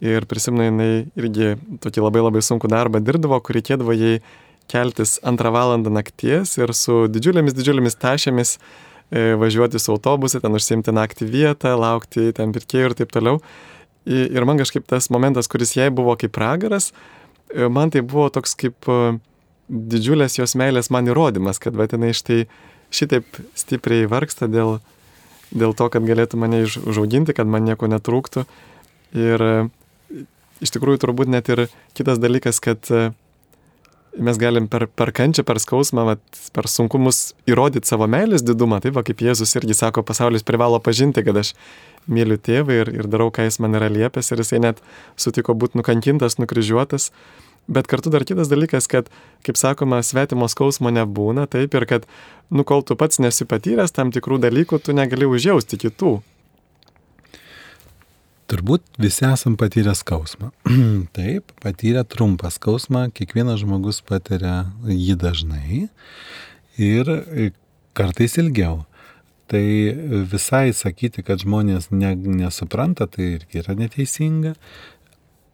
Ir 0.01 0.25
prisimenu, 0.31 0.65
jinai 0.71 0.91
irgi 1.19 1.57
tokį 1.85 2.09
labai 2.09 2.25
labai 2.25 2.41
sunku 2.47 2.71
darbą 2.71 3.05
dirbdavo, 3.05 3.37
kur 3.43 3.59
reikėdavo 3.59 3.93
jai 3.93 4.21
keltis 4.69 5.17
antrą 5.27 5.53
valandą 5.55 5.93
nakties 5.93 6.57
ir 6.61 6.75
su 6.77 7.07
didžiulėmis, 7.13 7.57
didžiulėmis 7.57 7.99
tašėmis 8.01 8.57
e, 8.59 9.35
važiuoti 9.41 9.81
su 9.81 9.95
autobusu, 9.95 10.43
ten 10.45 10.55
užsiimti 10.57 10.95
naktį 10.95 11.29
vietą, 11.33 11.75
laukti 11.81 12.31
ten 12.37 12.53
pirkėjų 12.57 12.91
ir 12.91 12.97
taip 12.99 13.15
toliau. 13.15 13.41
Ir 14.09 14.45
man 14.49 14.61
kažkaip 14.61 14.87
tas 14.89 15.11
momentas, 15.13 15.51
kuris 15.53 15.75
jai 15.77 15.91
buvo 15.93 16.15
kaip 16.21 16.33
pragaras, 16.37 16.93
e, 17.53 17.69
man 17.73 17.93
tai 17.93 18.05
buvo 18.05 18.29
toks 18.33 18.57
kaip 18.61 18.89
e, 18.89 19.19
didžiulės 19.69 20.39
jos 20.41 20.57
meilės 20.57 20.93
man 20.95 21.09
įrodymas, 21.09 21.61
kad 21.61 21.77
bet 21.77 21.97
jinai 21.97 22.15
štai 22.17 22.45
šitaip 22.95 23.41
stipriai 23.59 24.09
vargsta 24.09 24.49
dėl, 24.49 24.79
dėl 25.53 25.75
to, 25.77 25.91
kad 25.93 26.05
galėtų 26.09 26.41
mane 26.41 26.63
užauginti, 26.65 27.37
kad 27.37 27.49
man 27.49 27.67
nieko 27.69 27.89
netrūktų. 27.91 28.47
Ir 29.17 29.45
iš 30.65 30.73
tikrųjų 30.73 31.01
turbūt 31.05 31.29
net 31.33 31.49
ir 31.53 31.67
kitas 31.97 32.21
dalykas, 32.21 32.61
kad 32.65 32.89
mes 34.19 34.39
galim 34.41 34.67
per, 34.71 34.87
per 34.91 35.13
kančią, 35.15 35.45
per 35.47 35.61
skausmą, 35.63 36.05
vat, 36.13 36.41
per 36.55 36.69
sunkumus 36.71 37.33
įrodyti 37.49 37.89
savo 37.89 38.09
meilės 38.11 38.45
didumą. 38.47 38.81
Taip, 38.85 38.97
va, 38.99 39.05
kaip 39.07 39.23
Jėzus 39.25 39.55
irgi 39.59 39.77
sako, 39.79 40.05
pasaulis 40.07 40.47
privalo 40.47 40.81
pažinti, 40.83 41.25
kad 41.27 41.39
aš 41.41 41.55
myliu 42.11 42.39
tėvą 42.41 42.81
ir, 42.83 42.93
ir 42.97 43.11
darau, 43.11 43.29
ką 43.35 43.47
jis 43.49 43.61
man 43.63 43.77
yra 43.79 43.91
liepęs 43.93 44.33
ir 44.33 44.43
jisai 44.43 44.63
net 44.65 44.83
sutiko 45.21 45.55
būti 45.59 45.79
nukankintas, 45.81 46.39
nukryžiuotas. 46.41 47.11
Bet 47.69 47.89
kartu 47.91 48.09
dar 48.09 48.25
kitas 48.25 48.49
dalykas, 48.49 48.89
kad, 48.89 49.11
kaip 49.45 49.59
sakoma, 49.61 50.01
svetimo 50.01 50.49
skausmo 50.49 50.93
nebūna, 50.95 51.45
taip, 51.53 51.77
ir 51.77 51.85
kad, 51.91 52.09
nu, 52.49 52.65
kol 52.65 52.81
tu 52.81 52.97
pats 52.97 53.21
nesi 53.21 53.45
patyręs 53.45 53.93
tam 53.93 54.13
tikrų 54.15 54.41
dalykų, 54.47 54.81
tu 54.81 54.97
negali 54.97 55.29
užjausti 55.29 55.81
kitų. 55.85 56.15
Turbūt 58.49 58.85
visi 58.97 59.27
esam 59.29 59.59
patyrę 59.61 59.93
skausmą. 59.99 60.49
Taip, 61.17 61.53
patyrę 61.61 62.05
trumpą 62.09 62.49
skausmą, 62.55 63.11
kiekvienas 63.13 63.61
žmogus 63.61 64.01
patiria 64.01 64.71
jį 64.89 65.19
dažnai 65.21 65.89
ir 66.81 67.11
kartais 67.99 68.39
ilgiau. 68.41 68.87
Tai 69.49 69.65
visai 70.29 70.71
sakyti, 70.77 71.25
kad 71.25 71.45
žmonės 71.45 71.91
ne, 71.93 72.15
nesupranta, 72.17 73.07
tai 73.09 73.35
irgi 73.35 73.61
yra 73.61 73.77
neteisinga. 73.77 74.55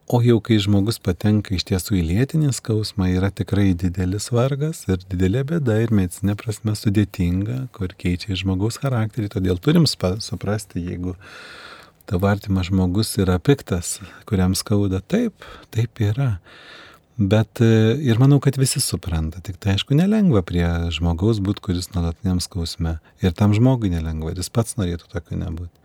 O 0.06 0.20
jau 0.22 0.38
kai 0.44 0.60
žmogus 0.62 0.98
patenka 1.02 1.54
iš 1.56 1.66
tiesų 1.70 1.98
į 1.98 2.06
lėtinį 2.12 2.54
skausmą, 2.54 3.08
yra 3.16 3.30
tikrai 3.34 3.72
didelis 3.78 4.28
vargas 4.34 4.84
ir 4.86 5.02
didelė 5.08 5.46
bėda 5.50 5.80
ir 5.82 5.94
medicinė 5.96 6.38
prasme 6.38 6.74
sudėtinga, 6.78 7.70
kur 7.74 7.94
keičia 7.98 8.38
žmogaus 8.38 8.78
charakterį. 8.82 9.30
Todėl 9.34 9.62
turim 9.64 9.86
suprasti, 9.88 10.82
jeigu 10.92 11.18
tavo 12.10 12.28
artimas 12.28 12.68
žmogus 12.70 13.14
yra 13.20 13.38
piktas, 13.38 13.98
kuriam 14.28 14.54
skauda, 14.58 15.00
taip, 15.00 15.46
taip 15.74 16.00
yra. 16.04 16.34
Bet 17.14 17.60
e, 17.62 17.94
ir 18.02 18.18
manau, 18.18 18.40
kad 18.42 18.56
visi 18.58 18.80
supranta, 18.82 19.38
tik 19.44 19.60
tai 19.62 19.76
aišku 19.76 19.94
nelengva 19.94 20.40
prie 20.42 20.66
žmogaus 20.96 21.38
būti, 21.38 21.62
kuris 21.62 21.92
nuolatiniam 21.94 22.40
skausme. 22.42 22.96
Ir 23.22 23.36
tam 23.38 23.54
žmogui 23.54 23.92
nelengva, 23.92 24.32
ir 24.32 24.40
jis 24.42 24.50
pats 24.50 24.74
norėtų 24.80 25.12
tokio 25.12 25.38
nebūti. 25.38 25.84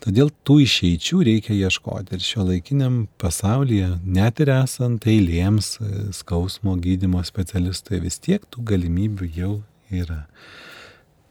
Todėl 0.00 0.30
tų 0.46 0.60
išeičių 0.64 1.24
reikia 1.26 1.56
ieškoti. 1.58 2.14
Ir 2.14 2.22
šio 2.22 2.46
laikiniam 2.46 3.02
pasaulyje, 3.20 3.96
net 4.06 4.38
ir 4.40 4.54
esant 4.60 5.10
eilėms 5.10 5.74
e, 5.82 5.90
skausmo 6.14 6.76
gydimo 6.78 7.24
specialistui, 7.26 7.98
vis 8.06 8.22
tiek 8.22 8.46
tų 8.46 8.62
galimybių 8.70 9.32
jau 9.34 9.54
yra. 9.90 10.22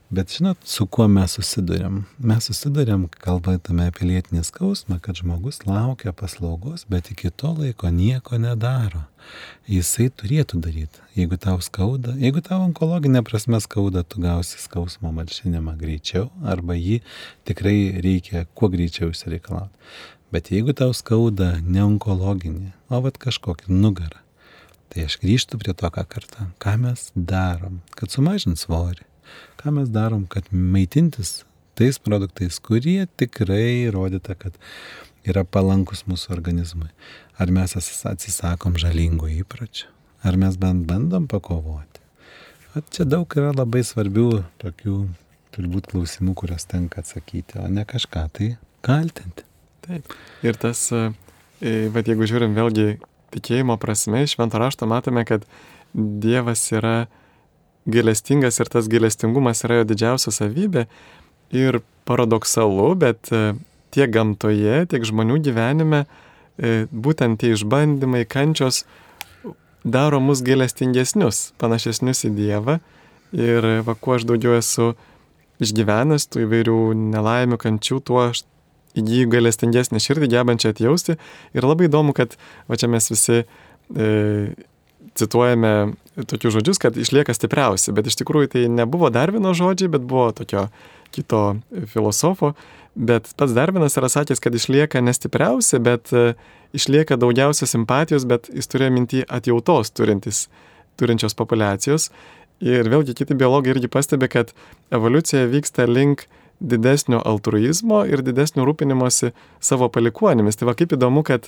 Bet 0.10 0.32
žinot, 0.34 0.58
su 0.66 0.88
kuo 0.90 1.06
mes 1.06 1.36
susidurėm? 1.38 2.00
Mes 2.26 2.48
susidurėm, 2.50 3.04
kalbėtume 3.22 3.86
apie 3.92 4.08
lėtinį 4.10 4.42
skausmą, 4.48 4.96
kad 5.06 5.20
žmogus 5.22 5.60
laukia 5.68 6.10
paslaugos, 6.18 6.88
bet 6.90 7.12
iki 7.14 7.30
to 7.30 7.52
laiko 7.54 7.92
nieko 7.94 8.40
nedaro. 8.42 9.04
Jisai 9.70 10.08
turėtų 10.10 10.64
daryti. 10.66 11.04
Jeigu 11.14 11.38
tau 11.38 11.62
skauda, 11.62 12.16
jeigu 12.18 12.42
tau 12.42 12.58
onkologinė 12.64 13.22
prasme 13.28 13.60
skauda, 13.62 14.02
tu 14.02 14.24
gausi 14.24 14.58
skausmo 14.58 15.12
malšinimą 15.14 15.76
greičiau 15.78 16.32
arba 16.42 16.74
jį 16.74 17.04
tikrai 17.46 17.76
reikia 18.02 18.48
kuo 18.58 18.72
greičiau 18.74 19.12
išsireikalauti. 19.14 19.70
Bet 20.34 20.50
jeigu 20.50 20.74
tau 20.74 20.96
skauda 20.98 21.52
ne 21.62 21.84
onkologinė, 21.86 22.72
o 22.90 23.04
vat 23.06 23.22
kažkokį 23.22 23.78
nugarą, 23.78 24.26
tai 24.90 25.06
aš 25.06 25.20
grįžtu 25.22 25.62
prie 25.62 25.78
to, 25.78 25.94
ką 25.94 26.08
kartą, 26.10 26.50
ką 26.58 26.76
mes 26.82 27.12
darom, 27.14 27.84
kad 27.94 28.10
sumažint 28.10 28.58
svorį 28.58 29.06
ką 29.60 29.76
mes 29.76 29.92
darom, 29.92 30.26
kad 30.32 30.48
maitintis 30.56 31.44
tais 31.80 32.00
produktais, 32.00 32.60
kurie 32.64 33.06
tikrai 33.20 33.86
įrodyta, 33.86 34.36
kad 34.40 34.56
yra 35.28 35.44
palankus 35.44 36.06
mūsų 36.08 36.34
organizmui. 36.36 36.90
Ar 37.40 37.52
mes 37.56 37.76
atsisakom 37.76 38.76
žalingų 38.80 39.30
įpročių, 39.42 39.88
ar 40.28 40.40
mes 40.40 40.58
bent 40.60 40.88
bandom 40.88 41.28
pakovoti. 41.32 42.04
At 42.78 42.90
čia 42.94 43.06
daug 43.08 43.32
yra 43.40 43.54
labai 43.56 43.82
svarbių 43.88 44.44
tokių 44.62 44.96
turbūt 45.56 45.88
klausimų, 45.92 46.36
kurias 46.38 46.68
tenka 46.70 47.02
atsakyti, 47.02 47.60
o 47.60 47.68
ne 47.72 47.86
kažką 47.88 48.26
tai 48.36 48.50
kaltinti. 48.86 49.48
Taip. 49.88 50.12
Ir 50.46 50.60
tas, 50.60 50.84
bet 51.60 52.12
jeigu 52.12 52.28
žiūrim 52.30 52.54
vėlgi 52.56 53.00
tikėjimo 53.34 53.80
prasme, 53.82 54.24
iš 54.26 54.36
švento 54.36 54.62
rašto 54.62 54.88
matome, 54.90 55.26
kad 55.28 55.48
Dievas 55.94 56.68
yra 56.70 57.08
gailestingas 57.88 58.60
ir 58.60 58.72
tas 58.72 58.90
gailestingumas 58.92 59.64
yra 59.68 59.82
jo 59.82 59.90
didžiausia 59.92 60.34
savybė. 60.36 60.86
Ir 61.56 61.80
paradoksalu, 62.10 62.94
bet 63.00 63.32
e, 63.34 63.54
tiek 63.96 64.12
gamtoje, 64.14 64.84
tiek 64.92 65.06
žmonių 65.06 65.40
gyvenime 65.46 66.04
e, 66.04 66.86
būtent 66.92 67.42
tie 67.42 67.54
išbandymai, 67.56 68.26
kančios 68.30 68.84
daro 69.84 70.20
mus 70.22 70.44
gailestingesnius, 70.46 71.54
panašesnius 71.62 72.26
į 72.28 72.34
Dievą. 72.38 72.80
Ir 73.36 73.66
va, 73.86 73.94
kuo 73.94 74.18
aš 74.18 74.26
daugiau 74.30 74.56
esu 74.58 74.94
išgyvenęs 75.62 76.30
tų 76.32 76.46
įvairių 76.48 76.80
nelaimių, 77.14 77.60
kančių, 77.62 78.00
tuo 78.06 78.24
aš 78.30 78.44
įgyju 78.98 79.30
gailestingesnį 79.34 80.02
širdį, 80.02 80.32
gebančią 80.34 80.74
atjausti. 80.74 81.18
Ir 81.54 81.68
labai 81.68 81.90
įdomu, 81.90 82.16
kad 82.18 82.36
va 82.70 82.80
čia 82.80 82.90
mes 82.92 83.10
visi 83.12 83.44
e, 83.44 84.10
cituojame 85.20 85.74
tokius 86.28 86.56
žodžius, 86.58 86.80
kad 86.82 86.98
išlieka 86.98 87.34
stipriausi, 87.36 87.94
bet 87.96 88.10
iš 88.10 88.20
tikrųjų 88.22 88.52
tai 88.56 88.64
nebuvo 88.72 89.12
Darvino 89.14 89.54
žodžiai, 89.58 89.92
bet 89.94 90.06
buvo 90.08 90.30
tokio 90.36 90.68
kito 91.16 91.44
filosofo, 91.92 92.54
bet 92.96 93.30
pats 93.38 93.54
Darvinas 93.56 93.98
yra 94.00 94.10
sakęs, 94.12 94.42
kad 94.44 94.56
išlieka 94.56 95.02
nestipriausi, 95.06 95.80
bet 95.84 96.14
e, 96.14 96.34
išlieka 96.76 97.18
daugiausia 97.20 97.70
simpatijos, 97.70 98.28
bet 98.30 98.50
jis 98.54 98.70
turėjo 98.70 98.96
minti 98.96 99.24
atjautos 99.28 99.94
turintis, 99.96 100.48
turinčios 101.00 101.38
populacijos. 101.38 102.10
Ir 102.60 102.90
vėlgi 102.92 103.16
kiti 103.16 103.38
biologai 103.40 103.72
irgi 103.72 103.88
pastebi, 103.92 104.28
kad 104.28 104.52
evoliucija 104.92 105.48
vyksta 105.48 105.88
link 105.88 106.26
didesnio 106.60 107.22
altruizmo 107.26 108.04
ir 108.06 108.24
didesnio 108.26 108.66
rūpinimosi 108.68 109.32
savo 109.64 109.88
palikuonimis. 109.90 110.60
Tai 110.60 110.68
va 110.70 110.76
kaip 110.76 110.94
įdomu, 110.96 111.24
kad, 111.24 111.48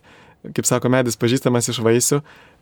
kaip 0.55 0.67
sako 0.67 0.91
medis 0.93 1.19
pažįstamas 1.19 1.67
iš 1.73 1.81
vaisių, 1.83 2.21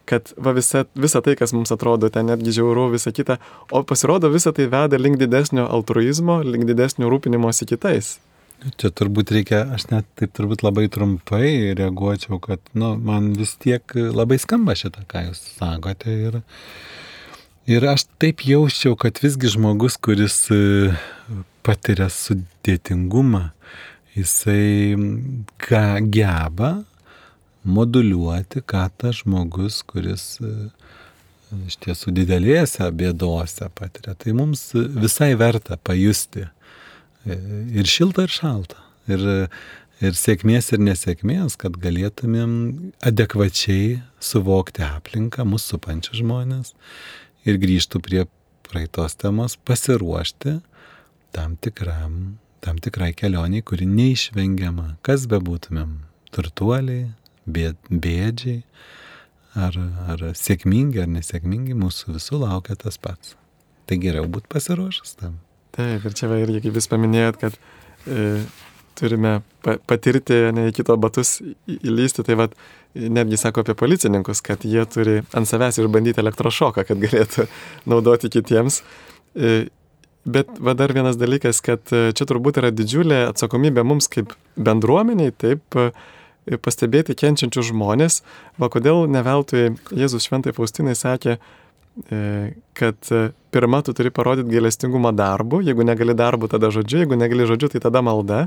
kad 0.09 0.31
va 0.41 0.53
visa, 0.57 0.85
visa 0.97 1.21
tai, 1.25 1.35
kas 1.39 1.53
mums 1.53 1.73
atrodo 1.75 2.09
ten 2.13 2.29
netgi 2.31 2.55
žiauru, 2.57 2.87
visa 2.95 3.13
kita, 3.15 3.37
o 3.71 3.83
pasirodo 3.85 4.31
visa 4.33 4.53
tai 4.55 4.65
veda 4.71 4.97
link 4.97 5.19
didesnio 5.21 5.67
altruizmo, 5.69 6.41
link 6.45 6.65
didesnio 6.69 7.11
rūpinimosi 7.11 7.69
kitais. 7.69 8.17
Čia 8.59 8.89
turbūt 8.91 9.31
reikia, 9.31 9.61
aš 9.71 9.85
net 9.87 10.07
taip 10.19 10.33
turbūt 10.35 10.65
labai 10.65 10.89
trumpai 10.91 11.71
reaguočiau, 11.79 12.41
kad 12.43 12.59
nu, 12.75 12.91
man 12.99 13.31
vis 13.37 13.53
tiek 13.61 13.85
labai 13.95 14.39
skamba 14.41 14.75
šitą, 14.75 15.05
ką 15.07 15.29
jūs 15.29 15.39
sakote. 15.55 16.15
Ir, 16.27 16.39
ir 17.71 17.87
aš 17.87 18.09
taip 18.19 18.43
jausčiau, 18.43 18.97
kad 18.99 19.21
visgi 19.23 19.53
žmogus, 19.53 19.95
kuris 20.03 20.41
e, 20.51 20.91
patiria 21.63 22.09
sudėtingumą, 22.11 23.45
jisai 24.17 24.97
ką 25.63 25.85
geba 26.11 26.73
moduliuoti, 27.67 28.63
ką 28.63 28.85
tas 28.97 29.21
žmogus, 29.23 29.81
kuris 29.87 30.37
e, 30.43 30.53
iš 31.67 31.79
tiesų 31.83 32.13
didelėse 32.15 32.87
bėdose 32.95 33.67
patiria. 33.75 34.15
Tai 34.15 34.35
mums 34.37 34.69
visai 34.75 35.33
verta 35.39 35.77
pajusti 35.77 36.47
ir 37.25 37.89
šilta, 37.89 38.25
ir 38.25 38.33
šalta. 38.33 38.79
Ir, 39.09 39.23
ir 39.99 40.17
sėkmės, 40.17 40.71
ir 40.75 40.83
nesėkmės, 40.85 41.57
kad 41.59 41.77
galėtumėm 41.81 42.51
adekvačiai 43.05 43.99
suvokti 44.23 44.85
aplinką, 44.85 45.45
mūsų 45.49 45.75
supančius 45.75 46.21
žmonės 46.21 46.75
ir 47.49 47.59
grįžtų 47.61 48.03
prie 48.05 48.25
praeitos 48.69 49.17
temos, 49.17 49.57
pasiruošti 49.65 50.59
tam, 51.35 51.55
tikram, 51.57 52.37
tam 52.61 52.77
tikrai 52.81 53.11
kelioniai, 53.17 53.65
kuri 53.65 53.87
neišvengiama, 53.89 54.99
kas 55.05 55.25
bebūtumėm- 55.29 55.97
turtuoliai, 56.35 57.09
bėdžiai, 57.49 58.61
ar, 59.59 59.77
ar 60.13 60.23
sėkmingi, 60.37 61.01
ar 61.03 61.11
nesėkmingi, 61.11 61.77
mūsų 61.77 62.15
visų 62.17 62.41
laukia 62.43 62.77
tas 62.79 62.99
pats. 63.01 63.35
Tai 63.89 63.97
geriau 64.01 64.27
būti 64.29 64.51
pasiruošęs 64.53 65.15
tam. 65.21 65.39
Taip, 65.75 66.05
ir 66.05 66.17
čia 66.17 66.29
va 66.29 66.39
irgi, 66.41 66.61
kaip 66.65 66.77
jūs 66.77 66.89
paminėjot, 66.91 67.39
kad 67.41 67.55
e, 68.09 68.43
turime 68.99 69.39
pa, 69.65 69.77
patirti, 69.89 70.37
ne 70.55 70.67
į 70.69 70.75
kito 70.79 70.95
batus 71.01 71.39
įlysti, 71.69 72.25
tai 72.27 72.37
vad 72.39 72.55
netgi 72.93 73.39
sako 73.39 73.63
apie 73.63 73.75
policininkus, 73.77 74.41
kad 74.45 74.65
jie 74.65 74.83
turi 74.89 75.19
ant 75.37 75.49
savęs 75.49 75.79
išbandyti 75.81 76.21
elektrošoką, 76.23 76.85
kad 76.89 77.01
galėtų 77.01 77.47
naudoti 77.91 78.31
kitiems. 78.33 78.81
E, 79.33 79.69
bet 80.29 80.51
va 80.61 80.75
dar 80.77 80.93
vienas 80.95 81.19
dalykas, 81.19 81.61
kad 81.65 81.93
e, 81.93 82.09
čia 82.17 82.29
turbūt 82.29 82.61
yra 82.61 82.73
didžiulė 82.75 83.23
atsakomybė 83.29 83.85
mums 83.87 84.09
kaip 84.11 84.33
bendruomeniai, 84.57 85.33
taip 85.33 85.81
pastebėti 86.57 87.13
kenčiančius 87.19 87.69
žmonės, 87.69 88.21
va 88.57 88.71
kodėl 88.73 89.05
neveltui 89.11 89.75
Jėzus 89.93 90.25
šventai 90.25 90.55
Faustinai 90.57 90.95
sakė, 90.97 91.37
E, 92.11 92.51
kad 92.73 92.95
e, 93.11 93.31
pirmą 93.51 93.81
tu 93.83 93.93
turi 93.93 94.11
parodyti 94.11 94.53
gailestingumą 94.53 95.11
darbu, 95.15 95.59
jeigu 95.67 95.83
negali 95.83 96.15
darbu, 96.15 96.47
tada 96.47 96.69
žodžiu, 96.71 97.01
jeigu 97.03 97.17
negali 97.19 97.47
žodžiu, 97.49 97.67
tai 97.73 97.81
tada 97.83 98.01
malda. 98.05 98.45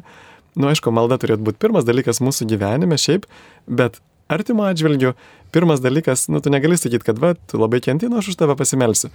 Nu, 0.56 0.71
aišku, 0.71 0.92
malda 0.94 1.18
turėtų 1.21 1.44
būti 1.49 1.61
pirmas 1.61 1.85
dalykas 1.85 2.23
mūsų 2.25 2.47
gyvenime 2.49 2.97
šiaip, 3.00 3.26
bet 3.68 4.00
artimo 4.32 4.64
atžvilgiu, 4.68 5.12
pirmas 5.52 5.82
dalykas, 5.85 6.26
nu, 6.32 6.40
tu 6.40 6.52
negali 6.52 6.78
sakyti, 6.80 7.04
kad, 7.11 7.21
va, 7.21 7.35
tu 7.37 7.61
labai 7.61 7.82
kentino, 7.85 8.21
aš 8.21 8.32
už 8.32 8.40
tave 8.40 8.56
pasimelsiu, 8.56 9.12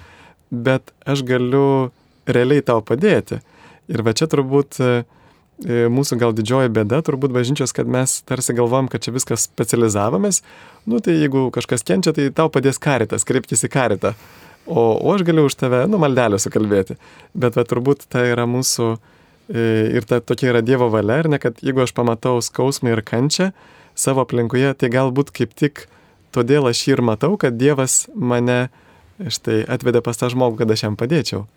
bet 0.51 0.93
aš 1.05 1.25
galiu 1.25 1.89
realiai 2.29 2.65
tau 2.65 2.83
padėti. 2.85 3.41
Ir 3.89 4.03
va 4.05 4.13
čia 4.17 4.27
turbūt 4.29 4.81
uh, 4.83 5.05
mūsų 5.65 6.19
gal 6.21 6.35
didžioji 6.37 6.69
bėda 6.69 6.99
turbūt 7.05 7.33
bažnyčios, 7.33 7.73
kad 7.73 7.89
mes 7.89 8.19
tarsi 8.29 8.53
galvom, 8.53 8.89
kad 8.91 9.01
čia 9.01 9.13
viskas 9.15 9.47
specializavomės. 9.47 10.43
Nu 10.85 11.01
tai 11.01 11.17
jeigu 11.17 11.47
kažkas 11.53 11.85
kenčia, 11.87 12.13
tai 12.13 12.29
tau 12.35 12.51
padės 12.53 12.77
karitas, 12.77 13.25
kreipkis 13.25 13.65
į 13.65 13.71
karitą. 13.73 14.13
O, 14.67 14.99
o 14.99 15.13
aš 15.15 15.23
galiu 15.25 15.47
už 15.47 15.55
tave, 15.57 15.85
nu, 15.89 15.97
maldelę 16.01 16.37
sukalbėti. 16.43 16.99
Bet 17.33 17.57
va, 17.57 17.63
turbūt 17.65 18.05
tai 18.11 18.27
yra 18.33 18.45
mūsų 18.49 18.91
e, 18.93 19.65
ir 19.97 20.05
ta 20.05 20.19
tokia 20.19 20.51
yra 20.51 20.61
Dievo 20.61 20.91
valia, 20.93 21.21
ar 21.23 21.31
ne, 21.31 21.39
kad 21.41 21.63
jeigu 21.63 21.85
aš 21.85 21.95
pamatau 21.97 22.37
skausmą 22.43 22.93
ir 22.93 23.01
kančią 23.07 23.53
savo 23.97 24.27
aplinkoje, 24.27 24.75
tai 24.77 24.91
galbūt 24.93 25.31
kaip 25.33 25.55
tik 25.57 25.87
todėl 26.35 26.67
aš 26.69 26.83
jį 26.85 26.97
ir 26.97 27.05
matau, 27.09 27.33
kad 27.39 27.57
Dievas 27.57 28.05
mane 28.13 28.67
štai 29.17 29.63
atvedė 29.65 30.03
pas 30.05 30.19
tą 30.19 30.29
žmogų, 30.33 30.59
kad 30.61 30.75
aš 30.75 30.85
jam 30.85 30.99
padėčiau. 30.99 31.47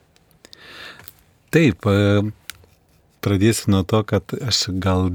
Taip, 1.50 1.82
pradėsiu 3.24 3.74
nuo 3.74 3.84
to, 3.88 4.02
kad 4.08 4.34
aš 4.40 4.68
gal 4.82 5.08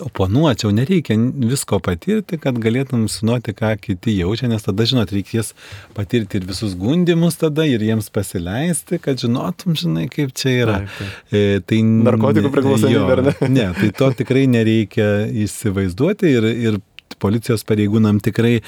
oponuočiau, 0.00 0.70
nereikia 0.74 1.16
visko 1.50 1.80
patirti, 1.82 2.38
kad 2.40 2.58
galėtum 2.62 3.06
sunuoti, 3.10 3.52
ką 3.56 3.72
kiti 3.82 4.14
jaučia, 4.16 4.48
nes 4.50 4.64
tada, 4.64 4.86
žinot, 4.88 5.12
reikės 5.14 5.52
patirti 5.96 6.40
ir 6.40 6.46
visus 6.48 6.76
gundimus 6.78 7.38
tada 7.40 7.66
ir 7.68 7.82
jiems 7.84 8.10
pasileisti, 8.14 9.00
kad 9.02 9.20
žinotum, 9.20 9.76
žinai, 9.78 10.06
kaip 10.12 10.32
čia 10.36 10.54
yra. 10.64 10.78
Taip, 10.84 10.96
taip. 11.00 11.34
E, 11.34 11.62
tai, 11.66 11.80
Narkotikų 12.10 12.52
priklausomybė, 12.54 13.16
ar 13.16 13.24
ne? 13.28 13.34
Ne, 13.50 13.66
tai 13.76 13.90
to 13.98 14.10
tikrai 14.22 14.46
nereikia 14.50 15.10
įsivaizduoti 15.44 16.34
ir, 16.38 16.48
ir 16.70 16.80
policijos 17.20 17.64
pareigūnam 17.68 18.20
tikrai 18.24 18.60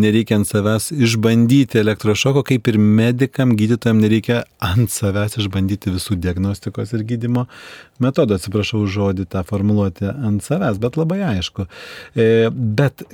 nereikia 0.00 0.40
ant 0.40 0.48
savęs 0.50 0.90
išbandyti 0.94 1.80
elektrošoko, 1.80 2.44
kaip 2.46 2.68
ir 2.72 2.80
medikam, 2.80 3.54
gydytojam 3.58 4.02
nereikia 4.02 4.42
ant 4.64 4.92
savęs 4.92 5.38
išbandyti 5.40 5.94
visų 5.94 6.18
diagnostikos 6.20 6.94
ir 6.96 7.06
gydimo 7.08 7.46
metodų. 8.02 8.40
Atsiprašau 8.40 8.84
žodį 8.90 9.28
tą 9.30 9.44
formuluoti 9.46 10.10
ant 10.10 10.44
savęs, 10.44 10.82
bet 10.82 11.00
labai 11.00 11.22
aišku. 11.32 11.66
E, 12.14 12.28
bet 12.50 13.06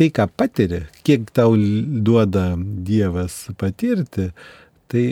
tai, 0.00 0.08
ką 0.16 0.30
patiri, 0.32 0.84
kiek 1.04 1.28
tau 1.36 1.52
duoda 1.56 2.54
Dievas 2.56 3.42
patirti, 3.60 4.30
tai 4.90 5.04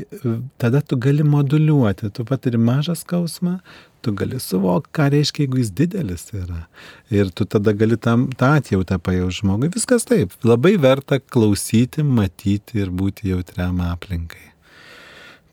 tada 0.58 0.80
tu 0.80 0.96
gali 0.96 1.22
moduliuoti, 1.22 2.10
tu 2.10 2.24
patiri 2.26 2.58
mažą 2.58 2.96
skausmą, 2.98 3.58
tu 4.02 4.12
gali 4.16 4.38
suvokti, 4.42 4.92
ką 4.94 5.08
reiškia, 5.14 5.44
jeigu 5.44 5.60
jis 5.62 5.72
didelis 5.74 6.28
yra. 6.36 6.64
Ir 7.14 7.32
tu 7.34 7.46
tada 7.48 7.74
gali 7.76 7.98
tam, 8.00 8.28
tą 8.38 8.54
atjautą 8.58 8.98
pajausti 9.02 9.42
žmogui. 9.42 9.70
Viskas 9.74 10.06
taip. 10.08 10.34
Labai 10.46 10.76
verta 10.80 11.18
klausyti, 11.20 12.04
matyti 12.06 12.82
ir 12.82 12.92
būti 12.94 13.32
jautriam 13.32 13.82
aplinkai. 13.88 14.52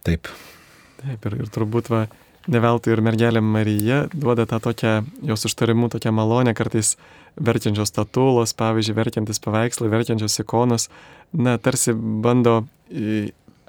Taip. 0.06 0.30
Taip, 1.02 1.26
ir, 1.26 1.40
ir 1.42 1.52
turbūt 1.54 1.90
va, 1.94 2.06
neveltui 2.52 2.94
ir 2.94 3.02
mergelė 3.06 3.42
Marija 3.42 4.06
duoda 4.14 4.46
tą 4.50 4.62
tokią, 4.64 4.96
jos 5.26 5.46
užtarimu 5.50 5.90
tokią 5.94 6.14
malonę, 6.16 6.54
kartais 6.58 6.96
verčiančios 7.36 7.92
statulos, 7.92 8.54
pavyzdžiui, 8.58 8.96
verkiantis 8.96 9.42
paveikslai, 9.44 9.92
verkiančios 9.92 10.40
ikonos, 10.44 10.88
na, 11.34 11.58
tarsi 11.58 11.94
bando 11.96 12.62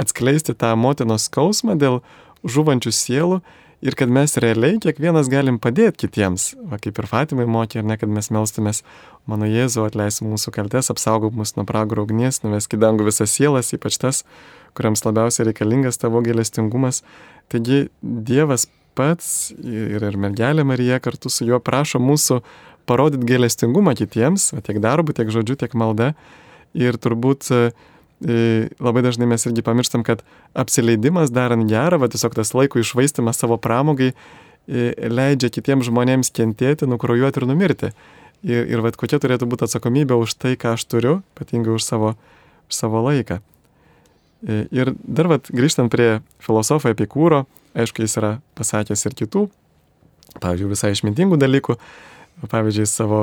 atskleisti 0.00 0.54
tą 0.54 0.74
motinos 0.78 1.26
skausmą 1.30 1.76
dėl 1.80 2.02
žuvančių 2.46 2.92
sielų 2.92 3.40
ir 3.84 3.96
kad 3.98 4.10
mes 4.12 4.36
realiai 4.40 4.78
kiekvienas 4.82 5.28
galim 5.32 5.58
padėti 5.62 6.06
kitiems, 6.06 6.54
va, 6.70 6.78
kaip 6.82 6.98
ir 6.98 7.08
Fatimai 7.10 7.46
mokė, 7.50 7.80
ar 7.82 7.88
ne, 7.90 7.96
kad 8.00 8.10
mes 8.12 8.30
melstumės, 8.32 8.82
mano 9.28 9.48
Jėzu, 9.50 9.84
atleis 9.86 10.22
mūsų 10.24 10.52
kaltes, 10.54 10.90
apsaugok 10.92 11.36
mus 11.36 11.56
nuo 11.58 11.66
pragaro 11.68 12.06
ugnies, 12.06 12.40
nuvesk 12.44 12.76
į 12.76 12.80
dangų 12.84 13.08
visas 13.10 13.34
sielas, 13.36 13.72
ypač 13.76 13.98
tas, 14.02 14.22
kuriams 14.76 15.04
labiausiai 15.06 15.50
reikalingas 15.50 16.00
tavo 16.00 16.22
gėlestingumas. 16.24 17.02
Taigi 17.52 17.86
Dievas 18.02 18.66
pats 18.96 19.52
ir, 19.60 20.00
ir 20.00 20.16
mergelė 20.20 20.64
Marija 20.66 21.00
kartu 21.04 21.32
su 21.32 21.46
juo 21.48 21.60
prašo 21.60 22.00
mūsų 22.02 22.40
parodyti 22.88 23.28
gėlestingumą 23.28 23.96
kitiems, 23.98 24.52
tiek 24.64 24.80
darbu, 24.82 25.16
tiek 25.16 25.30
žodžiu, 25.32 25.58
tiek 25.60 25.74
malda. 25.76 26.14
Ir 26.76 26.98
turbūt 27.00 27.48
uh, 27.54 27.86
labai 28.20 29.02
dažnai 29.04 29.28
mes 29.28 29.44
irgi 29.48 29.64
pamirštam, 29.64 30.04
kad 30.06 30.22
apsileidimas 30.56 31.32
darant 31.34 31.68
gerą, 31.68 32.00
va 32.00 32.08
tiesiog 32.08 32.36
tas 32.36 32.54
laiko 32.56 32.80
išvaistimas 32.80 33.42
savo 33.42 33.58
pramogai 33.60 34.12
leidžia 34.66 35.50
kitiems 35.52 35.86
žmonėms 35.86 36.32
kentėti, 36.34 36.88
nukrojuoti 36.88 37.42
ir 37.42 37.46
numirti. 37.46 37.92
Ir, 38.46 38.64
ir 38.68 38.82
va 38.84 38.92
kokia 38.92 39.18
turėtų 39.22 39.48
būti 39.48 39.66
atsakomybė 39.66 40.16
už 40.20 40.36
tai, 40.38 40.56
ką 40.60 40.74
aš 40.76 40.86
turiu, 40.90 41.20
ypatingai 41.34 41.74
už 41.76 41.84
savo, 41.84 42.14
už 42.68 42.78
savo 42.78 43.02
laiką. 43.06 43.40
Ir 44.46 44.92
dar 45.02 45.30
va 45.30 45.38
grįžtant 45.40 45.90
prie 45.90 46.20
filosofo 46.44 46.92
Epikūro, 46.92 47.46
aišku, 47.76 48.04
jis 48.04 48.18
yra 48.20 48.36
pasakęs 48.58 49.06
ir 49.08 49.16
kitų, 49.18 49.46
pavyzdžiui, 50.42 50.70
visai 50.70 50.92
išmintingų 50.94 51.40
dalykų. 51.40 51.78
Pavyzdžiui, 52.52 52.86
savo 52.90 53.20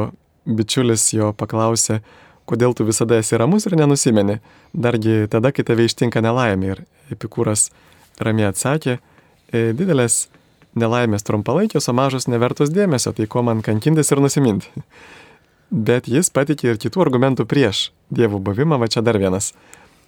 bičiulis 0.50 1.06
jo 1.14 1.30
paklausė, 1.38 2.02
kodėl 2.50 2.76
tu 2.78 2.86
visada 2.88 3.20
esi 3.22 3.40
ramus 3.40 3.68
ir 3.68 3.78
nenusimeni, 3.80 4.40
dargi 4.74 5.28
tada, 5.32 5.54
kai 5.56 5.66
tave 5.68 5.88
ištinka 5.88 6.22
nelaimė. 6.24 6.76
Ir 6.76 7.16
Epikūras 7.16 7.70
ramiai 8.24 8.52
atsakė, 8.52 9.00
e, 9.52 9.72
didelės 9.78 10.28
nelaimės 10.76 11.26
trumpalaikės, 11.28 11.90
o 11.90 11.94
mažos 11.94 12.28
nevertos 12.28 12.74
dėmesio, 12.74 13.14
tai 13.14 13.28
ko 13.30 13.44
man 13.46 13.62
kankintis 13.62 14.12
ir 14.12 14.24
nusiminti. 14.24 14.72
bet 15.74 16.08
jis 16.08 16.30
patikė 16.30 16.74
ir 16.74 16.82
kitų 16.82 17.02
argumentų 17.08 17.48
prieš 17.50 17.90
Dievo 18.14 18.38
buvimą, 18.38 18.78
va 18.78 18.88
čia 18.88 19.02
dar 19.02 19.18
vienas 19.18 19.54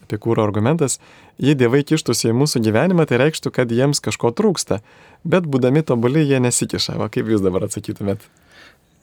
apie 0.06 0.20
kūro 0.22 0.44
argumentas, 0.46 1.00
jei 1.42 1.56
dievai 1.58 1.82
kištųsi 1.82 2.30
į 2.30 2.36
mūsų 2.38 2.60
gyvenimą, 2.68 3.08
tai 3.10 3.18
reikštų, 3.24 3.50
kad 3.50 3.72
jiems 3.74 4.04
kažko 4.06 4.30
trūksta, 4.38 4.84
bet 5.26 5.48
būdami 5.50 5.82
tobuli 5.82 6.22
jie 6.22 6.38
nesikiša. 6.46 7.00
Va 7.02 7.08
kaip 7.10 7.32
jūs 7.32 7.42
dabar 7.42 7.66
atsakytumėt? 7.66 8.22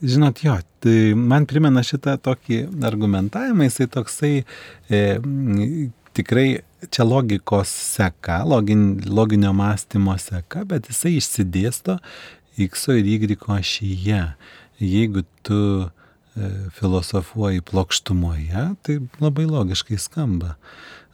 Žinot, 0.03 0.41
jo, 0.43 0.57
tai 0.83 1.15
man 1.15 1.47
primena 1.47 1.85
šitą 1.87 2.17
tokį 2.19 2.65
argumentavimą, 2.89 3.69
jisai 3.69 3.87
toksai 3.87 4.33
e, 4.91 5.03
tikrai 6.17 6.47
čia 6.91 7.07
logikos 7.07 7.71
seka, 7.71 8.41
login, 8.49 9.01
loginio 9.07 9.53
mąstymo 9.55 10.17
seka, 10.19 10.65
bet 10.67 10.89
jisai 10.91 11.17
išsidėsto 11.21 12.01
X 12.61 12.89
ir 12.93 13.07
Y 13.07 13.37
ašyje. 13.57 14.23
Jeigu 14.83 15.23
tu 15.47 15.61
e, 15.83 15.89
filosofuoji 16.75 17.63
plokštumoje, 17.71 18.65
tai 18.83 18.99
labai 19.23 19.47
logiškai 19.47 20.01
skamba. 20.03 20.57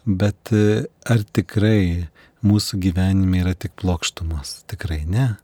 Bet 0.07 0.53
e, 0.57 0.87
ar 1.05 1.22
tikrai 1.37 2.09
mūsų 2.40 2.81
gyvenime 2.81 3.42
yra 3.42 3.53
tik 3.53 3.77
plokštumos? 3.77 4.62
Tikrai 4.72 5.03
ne. 5.05 5.35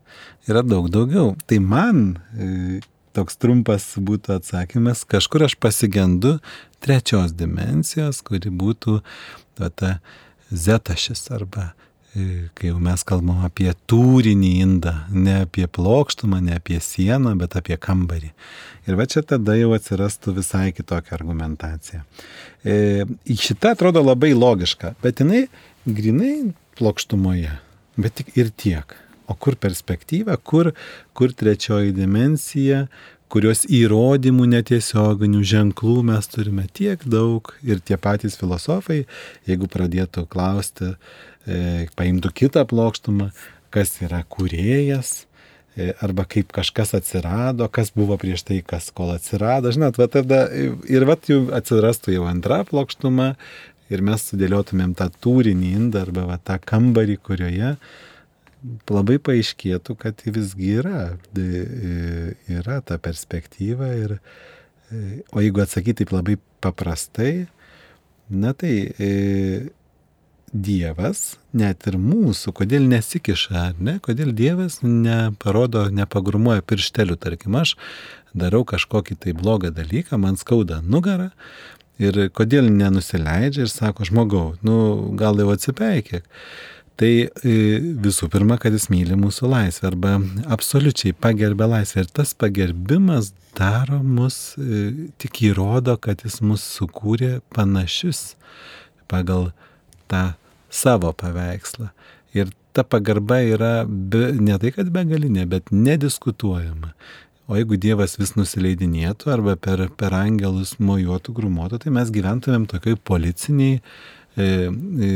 Yra 0.49 0.65
daug 0.65 0.89
daugiau. 0.89 1.35
Tai 1.45 1.61
man 1.61 2.03
e, 2.33 2.81
toks 3.15 3.39
trumpas 3.41 3.87
būtų 3.97 4.39
atsakymas, 4.39 5.05
kažkur 5.09 5.47
aš 5.47 5.57
pasigendu 5.61 6.39
trečios 6.85 7.35
dimensijos, 7.37 8.21
kuri 8.27 8.53
būtų 8.53 9.01
ta, 9.59 9.71
ta 9.71 9.91
zetašis 10.51 11.29
arba 11.35 11.71
e, 12.15 12.49
kai 12.55 12.71
jau 12.71 12.81
mes 12.83 13.05
kalbam 13.07 13.45
apie 13.47 13.71
turinį 13.91 14.51
indą, 14.65 14.95
ne 15.11 15.41
apie 15.45 15.67
plokštumą, 15.67 16.43
ne 16.45 16.59
apie 16.59 16.81
sieną, 16.83 17.35
bet 17.41 17.57
apie 17.61 17.79
kambarį. 17.81 18.33
Ir 18.89 18.99
va 19.01 19.07
čia 19.11 19.25
tada 19.27 19.57
jau 19.57 19.73
atsirastų 19.77 20.37
visai 20.41 20.69
kitokia 20.77 21.17
argumentacija. 21.17 22.03
E, 22.65 23.07
šita 23.31 23.75
atrodo 23.75 24.05
labai 24.05 24.35
logiška, 24.37 24.95
bet 25.05 25.23
jinai 25.25 25.47
grinai 25.87 26.53
plokštumoje, 26.79 27.57
bet 27.97 28.21
tik 28.21 28.37
ir 28.39 28.51
tiek. 28.51 28.97
O 29.25 29.35
kur 29.41 29.57
perspektyva, 29.57 30.37
kur, 30.37 30.73
kur 31.17 31.33
trečioji 31.33 31.95
dimensija, 31.97 32.85
kurios 33.33 33.65
įrodymų 33.73 34.47
netiesioginių 34.53 35.41
ženklų 35.49 35.97
mes 36.11 36.29
turime 36.31 36.67
tiek 36.77 37.03
daug? 37.09 37.49
Ir 37.65 37.81
tie 37.81 37.97
patys 37.97 38.37
filosofai, 38.41 39.05
jeigu 39.49 39.71
pradėtų 39.73 40.27
klausti, 40.31 40.93
e, 41.49 41.87
paimtų 41.97 42.35
kitą 42.37 42.67
plokštumą, 42.69 43.31
kas 43.75 43.97
yra 44.05 44.21
kūrėjas, 44.29 45.25
e, 45.75 45.95
arba 46.05 46.29
kaip 46.29 46.53
kažkas 46.55 46.95
atsirado, 47.01 47.67
kas 47.73 47.91
buvo 47.97 48.21
prieš 48.21 48.45
tai, 48.47 48.61
kas 48.63 48.93
kol 48.95 49.17
atsirado, 49.17 49.73
žinot, 49.73 49.99
va 49.99 50.07
tada 50.07 50.47
ir 50.53 51.09
va 51.09 51.17
jau 51.27 51.47
atsirastų 51.49 52.19
jau 52.19 52.29
antra 52.31 52.63
plokštuma 52.69 53.35
ir 53.89 54.03
mes 54.05 54.31
sudėliotumėm 54.31 54.95
tą 54.99 55.09
turinį 55.25 55.77
indą 55.81 56.05
arba 56.07 56.29
va 56.29 56.39
tą 56.39 56.61
kambarį, 56.61 57.19
kurioje 57.25 57.77
labai 58.91 59.19
paaiškėtų, 59.23 59.97
kad 60.01 60.25
visgi 60.27 60.75
yra, 60.81 61.17
yra 62.51 62.81
ta 62.87 62.99
perspektyva. 63.03 63.91
Ir, 64.01 64.19
o 65.33 65.43
jeigu 65.43 65.65
atsakyti 65.65 66.03
taip 66.03 66.15
labai 66.15 66.39
paprastai, 66.65 67.47
na 68.31 68.55
tai 68.57 68.77
e, 68.99 69.11
Dievas, 70.55 71.35
net 71.51 71.83
ir 71.91 71.97
mūsų, 71.99 72.53
kodėl 72.55 72.85
nesikiša, 72.87 73.73
ne, 73.83 73.97
kodėl 73.99 74.31
Dievas 74.39 74.79
neparodo, 74.87 75.89
nepagrumuoja 75.91 76.63
pirštelių, 76.63 77.17
tarkim, 77.19 77.57
aš 77.59 77.75
darau 78.39 78.63
kažkokį 78.63 79.17
tai 79.19 79.35
blogą 79.35 79.73
dalyką, 79.75 80.15
man 80.23 80.39
skauda 80.39 80.79
nugarą 80.79 81.33
ir 81.99 82.29
kodėl 82.35 82.71
nenusileidžia 82.71 83.67
ir 83.67 83.73
sako, 83.73 84.07
žmogau, 84.07 84.47
nu 84.63 84.77
gal 85.19 85.43
jau 85.43 85.51
atsipeikėk. 85.55 86.31
Tai 87.01 87.11
e, 87.27 87.55
visų 88.05 88.29
pirma, 88.31 88.55
kad 88.63 88.75
jis 88.77 88.87
myli 88.93 89.17
mūsų 89.19 89.49
laisvę 89.51 89.89
arba 89.91 90.13
absoliučiai 90.55 91.15
pagerbė 91.19 91.67
laisvę. 91.73 92.05
Ir 92.05 92.13
tas 92.15 92.35
pagerbimas 92.39 93.33
daro 93.59 93.99
mus, 93.99 94.55
e, 94.63 95.09
tik 95.19 95.43
įrodo, 95.51 95.97
kad 95.99 96.23
jis 96.23 96.39
mus 96.47 96.63
sukūrė 96.77 97.41
panašius 97.55 98.37
pagal 99.11 99.51
tą 100.11 100.37
savo 100.71 101.11
paveikslą. 101.19 101.91
Ir 102.35 102.55
ta 102.75 102.87
pagarba 102.87 103.41
yra 103.43 103.75
be, 103.87 104.31
ne 104.39 104.55
tai, 104.63 104.71
kad 104.75 104.95
begalinė, 104.95 105.49
bet 105.51 105.75
nediskutuojama. 105.75 106.95
O 107.51 107.59
jeigu 107.59 107.77
Dievas 107.77 108.17
vis 108.17 108.33
nusileidinėtų 108.39 109.35
arba 109.35 109.59
per, 109.61 109.89
per 109.99 110.15
angelus 110.17 110.79
mojuotų, 110.81 111.35
grumuotų, 111.37 111.83
tai 111.83 111.93
mes 111.93 112.11
gyventumėm 112.15 112.65
tokioj 112.71 112.97
policiniai 113.05 113.77
e, 113.77 114.47
e, 114.47 115.13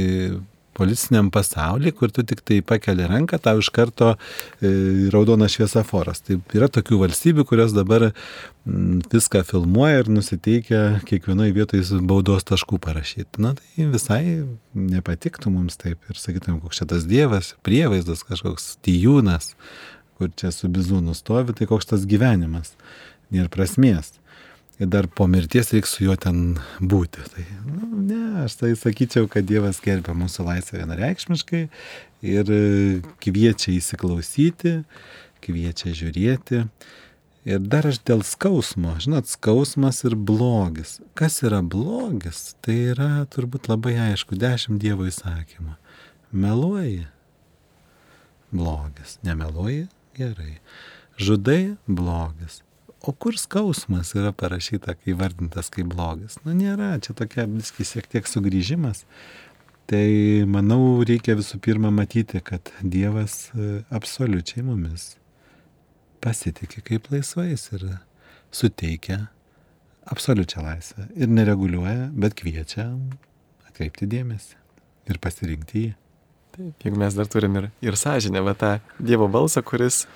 policiniam 0.79 1.31
pasaulyje, 1.35 1.93
kur 1.99 2.13
tu 2.15 2.25
tik 2.27 2.45
tai 2.47 2.61
pakeli 2.65 3.07
ranką, 3.11 3.41
tau 3.43 3.59
iš 3.63 3.71
karto 3.75 4.13
e, 4.15 4.71
raudonas 5.13 5.57
šviesaforas. 5.57 6.23
Tai 6.27 6.39
yra 6.57 6.71
tokių 6.73 7.01
valstybių, 7.03 7.47
kurios 7.49 7.75
dabar 7.77 8.09
m, 8.09 8.13
mm, 8.65 9.03
viską 9.13 9.43
filmuoja 9.49 10.05
ir 10.05 10.13
nusiteikia 10.13 10.83
kiekvienoje 11.09 11.57
vietoje 11.57 12.01
baudos 12.09 12.47
taškų 12.49 12.81
parašyti. 12.87 13.43
Na 13.45 13.55
tai 13.59 13.91
visai 13.93 14.23
nepatiktų 14.79 15.53
mums 15.55 15.81
taip 15.81 16.07
ir 16.09 16.21
sakytumėm, 16.21 16.63
koks 16.63 16.83
čia 16.83 16.89
tas 16.95 17.09
dievas, 17.11 17.55
prievaizdas 17.67 18.25
kažkoks 18.29 18.77
tijūnas, 18.87 19.53
kur 20.19 20.31
čia 20.39 20.55
su 20.55 20.71
bizūnu 20.71 21.15
stovi, 21.15 21.55
tai 21.59 21.69
koks 21.71 21.93
tas 21.93 22.07
gyvenimas. 22.09 22.75
Nėra 23.35 23.51
prasmės 23.53 24.15
ir 24.79 24.87
dar 24.87 25.07
po 25.07 25.27
mirties 25.27 25.73
reiks 25.75 25.97
su 25.97 26.05
juo 26.07 26.15
ten 26.21 26.59
būti. 26.79 27.25
Tai, 27.35 27.45
nu, 27.67 27.89
ne, 28.09 28.23
aš 28.45 28.59
tai 28.61 28.73
sakyčiau, 28.79 29.29
kad 29.31 29.49
Dievas 29.49 29.83
gerbia 29.85 30.15
mūsų 30.17 30.47
laisvę 30.47 30.83
vienareikšmiškai 30.83 31.65
ir 32.31 32.53
kviečia 33.23 33.75
įsiklausyti, 33.75 34.79
kviečia 35.45 35.95
žiūrėti. 35.99 36.65
Ir 37.49 37.63
dar 37.65 37.87
aš 37.89 38.03
dėl 38.05 38.23
skausmo, 38.27 38.97
žinot, 39.01 39.29
skausmas 39.31 40.03
ir 40.05 40.15
blogis. 40.15 40.99
Kas 41.17 41.41
yra 41.47 41.63
blogis, 41.65 42.53
tai 42.63 42.77
yra 42.93 43.25
turbūt 43.33 43.71
labai 43.71 43.95
aišku, 44.11 44.37
dešimt 44.39 44.83
Dievo 44.83 45.07
įsakymų. 45.09 45.79
Meluoji, 46.37 47.07
blogis, 48.53 49.17
nemeluoji, 49.25 49.87
gerai. 50.19 50.59
Žudai, 51.19 51.79
blogis 51.89 52.61
o 53.03 53.13
kur 53.13 53.39
skausmas 53.39 54.15
yra 54.19 54.33
parašyta, 54.33 54.97
kai 54.99 55.15
vardintas 55.19 55.71
kaip 55.75 55.91
blogis? 55.93 56.39
Nu, 56.45 56.55
nėra, 56.57 56.97
čia 57.05 57.15
tokia 57.19 57.47
viskai 57.51 57.87
šiek 57.87 58.11
tiek 58.11 58.29
sugrįžimas. 58.29 59.05
Tai 59.89 60.05
manau, 60.51 61.01
reikia 61.09 61.39
visų 61.39 61.63
pirma 61.65 61.89
matyti, 61.95 62.43
kad 62.45 62.69
Dievas 62.83 63.49
e, 63.55 63.81
absoliučiai 63.95 64.67
mumis 64.67 65.15
pasitikė 66.21 66.83
kaip 66.85 67.09
laisvais 67.13 67.69
ir 67.73 67.87
suteikia 68.53 69.29
absoliučią 70.13 70.65
laisvę. 70.65 71.09
Ir 71.17 71.33
nereguliuoja, 71.33 72.11
bet 72.13 72.37
kviečia 72.39 72.91
atkreipti 73.69 74.09
dėmesį 74.11 74.59
ir 75.09 75.21
pasirinkti 75.25 75.85
jį. 75.87 75.95
Taip, 76.59 76.85
jeigu 76.85 77.01
mes 77.01 77.17
dar 77.17 77.29
turim 77.31 77.57
ir, 77.61 77.69
ir 77.85 77.97
sąžinę, 77.97 78.43
va 78.45 78.55
tą 78.59 78.73
Dievo 78.99 79.29
balsą, 79.31 79.63
kuris 79.65 80.07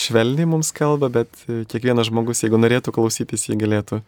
švelniai 0.00 0.48
mums 0.48 0.72
kalba, 0.76 1.10
bet 1.12 1.44
e, 1.46 1.62
kiekvienas 1.68 2.08
žmogus, 2.10 2.42
jeigu 2.44 2.60
norėtų 2.60 2.94
klausytis, 2.94 3.46
jį 3.48 3.58
galėtų 3.60 4.00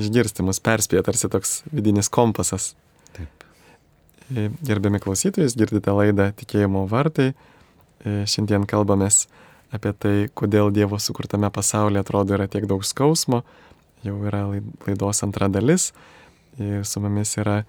išgirsti, 0.00 0.44
mus 0.46 0.60
perspėja 0.62 1.04
tarsi 1.06 1.30
toks 1.32 1.62
vidinis 1.72 2.10
kompasas. 2.12 2.72
Taip. 3.16 3.46
E, 4.32 4.48
gerbiami 4.64 5.00
klausytojai, 5.02 5.50
girdite 5.58 5.94
laidą 5.94 6.30
Tikėjimo 6.38 6.86
vartai. 6.90 7.32
E, 7.32 8.22
šiandien 8.30 8.66
kalbamės 8.68 9.26
apie 9.74 9.92
tai, 9.92 10.14
kodėl 10.38 10.72
Dievo 10.74 11.00
sukurtame 11.02 11.50
pasaulyje 11.52 12.04
atrodo 12.04 12.36
yra 12.38 12.48
tiek 12.50 12.68
daug 12.70 12.86
skausmo. 12.86 13.42
Jau 14.06 14.14
yra 14.28 14.46
laidos 14.48 15.24
antra 15.26 15.50
dalis. 15.52 15.90
Ir 16.58 16.86
su 16.86 17.02
mumis 17.02 17.34
yra 17.38 17.62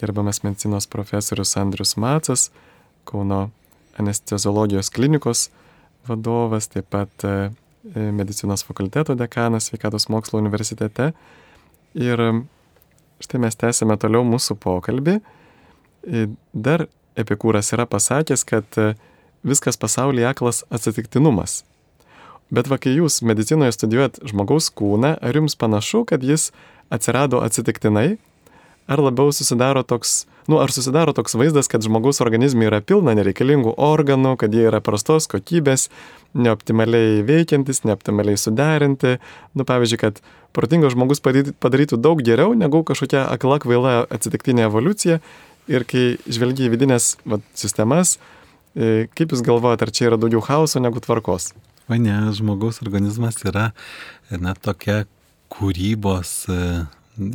gerbiamas 0.00 0.42
medicinos 0.44 0.86
profesorius 0.90 1.56
Andrius 1.58 1.96
Macas, 1.96 2.50
Kauno 3.06 3.50
anesteziologijos 3.96 4.90
klinikos 4.90 5.46
vadovas, 6.08 6.68
taip 6.72 6.88
pat 6.92 7.24
e, 7.24 7.34
e, 7.94 8.10
medicinos 8.12 8.64
fakulteto 8.66 9.14
dekanas 9.18 9.70
sveikatos 9.70 10.08
mokslo 10.12 10.40
universitete. 10.40 11.12
Ir 11.94 12.20
e, 12.20 12.30
štai 13.24 13.42
mes 13.42 13.58
tęsime 13.58 13.96
toliau 14.00 14.26
mūsų 14.26 14.58
pokalbį. 14.62 15.20
Dar 16.52 16.86
Epikūras 17.16 17.72
yra 17.72 17.86
pasakęs, 17.88 18.44
kad 18.46 18.76
viskas 19.46 19.78
pasaulyje 19.80 20.28
aklas 20.28 20.60
atsitiktinumas. 20.70 21.62
Bet 22.52 22.68
va, 22.70 22.76
kai 22.78 22.92
jūs 22.94 23.22
medicinoje 23.26 23.72
studijuojat 23.74 24.20
žmogaus 24.28 24.68
kūną, 24.70 25.16
ar 25.18 25.38
jums 25.40 25.56
panašu, 25.58 26.04
kad 26.06 26.22
jis 26.22 26.50
atsirado 26.92 27.40
atsitiktinai, 27.42 28.18
ar 28.86 29.02
labiau 29.02 29.32
susidaro 29.34 29.82
toks, 29.86 30.24
nu, 30.50 30.60
ar 30.62 30.70
susidaro 30.74 31.14
toks 31.16 31.34
vaizdas, 31.38 31.68
kad 31.70 31.84
žmogaus 31.84 32.22
organizme 32.22 32.68
yra 32.68 32.80
pilna 32.84 33.16
nereikalingų 33.18 33.74
organų, 33.82 34.36
kad 34.40 34.54
jie 34.54 34.66
yra 34.70 34.80
prastos 34.84 35.26
kokybės, 35.30 35.88
neoptimaliai 36.36 37.24
veikiantis, 37.26 37.82
neoptimaliai 37.88 38.38
suderinti. 38.40 39.16
Nu, 39.58 39.66
pavyzdžiui, 39.68 40.00
kad 40.04 40.22
protingas 40.56 40.94
žmogus 40.94 41.22
padarytų 41.24 41.98
daug 42.00 42.22
geriau 42.24 42.54
negu 42.58 42.84
kažkokia 42.86 43.26
akla 43.32 43.60
kvaila 43.64 43.98
atsitiktinė 44.12 44.68
evoliucija. 44.70 45.20
Ir 45.66 45.82
kai 45.82 46.14
žvelgia 46.30 46.68
į 46.68 46.74
vidinės 46.76 47.16
va, 47.26 47.40
sistemas, 47.58 48.20
e, 48.78 49.08
kaip 49.18 49.32
Jūs 49.34 49.42
galvojate, 49.42 49.82
ar 49.82 49.90
čia 49.90 50.12
yra 50.12 50.18
daugiau 50.20 50.44
chaoso 50.46 50.78
negu 50.78 51.02
tvarkos? 51.02 51.50
O 51.90 51.98
ne, 51.98 52.14
žmogaus 52.34 52.78
organizmas 52.84 53.40
yra, 53.42 53.72
na, 54.30 54.54
tokia 54.54 55.04
kūrybos, 55.50 56.36
e, 56.50 56.84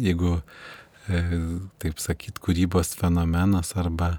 jeigu 0.08 0.38
taip 1.08 2.02
sakyt, 2.02 2.38
kūrybos 2.44 2.94
fenomenas 3.00 3.74
arba, 3.80 4.14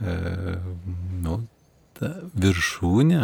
nu, 0.00 1.38
viršūnė, 1.98 3.22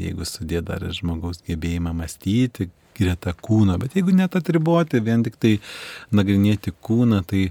jeigu 0.00 0.26
sudė 0.28 0.62
dar 0.64 0.84
ir 0.86 0.94
žmogaus 0.96 1.42
gebėjimą 1.46 1.92
mąstyti 1.96 2.70
greta 2.96 3.34
kūno, 3.36 3.76
bet 3.80 3.96
jeigu 3.98 4.14
net 4.16 4.38
atriboti, 4.38 5.02
vien 5.04 5.24
tik 5.26 5.36
tai 5.40 5.58
nagrinėti 6.16 6.72
kūną, 6.80 7.20
tai 7.28 7.50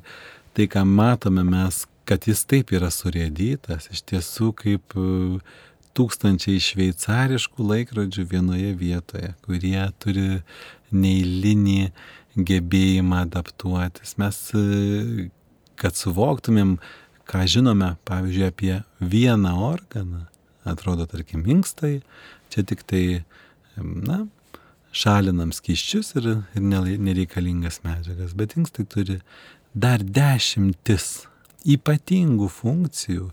tai, 0.55 0.69
ką 0.71 0.85
matome 0.87 1.43
mes, 1.43 1.83
kad 2.07 2.27
jis 2.29 2.45
taip 2.47 2.71
yra 2.75 2.91
surėdytas, 2.93 3.89
iš 3.91 4.05
tiesų 4.11 4.51
kaip 4.61 4.95
e, 4.95 5.39
tūkstančiai 5.95 6.61
šveicariškų 6.63 7.65
laikrodžių 7.71 8.25
vienoje 8.31 8.73
vietoje, 8.79 9.31
kurie 9.45 9.79
turi 10.03 10.27
neįlinį 10.95 11.79
gebėjimą 12.35 13.23
adaptuotis. 13.25 14.15
Mes, 14.21 14.39
kad 15.79 15.99
suvoktumėm, 15.99 16.77
ką 17.29 17.45
žinome, 17.49 17.95
pavyzdžiui, 18.07 18.47
apie 18.51 18.73
vieną 18.99 19.55
organą, 19.69 20.25
atrodo, 20.67 21.07
tarkim, 21.09 21.45
inkstai, 21.49 21.99
čia 22.53 22.65
tik 22.67 22.83
tai, 22.89 23.05
na, 23.79 24.25
šalinam 24.95 25.51
skyščius 25.55 26.15
ir, 26.19 26.27
ir 26.55 26.99
nereikalingas 27.03 27.81
medžiagas, 27.85 28.35
bet 28.37 28.55
inkstai 28.59 28.85
turi 28.91 29.19
dar 29.75 30.03
dešimtis 30.03 31.25
ypatingų 31.65 32.49
funkcijų. 32.51 33.29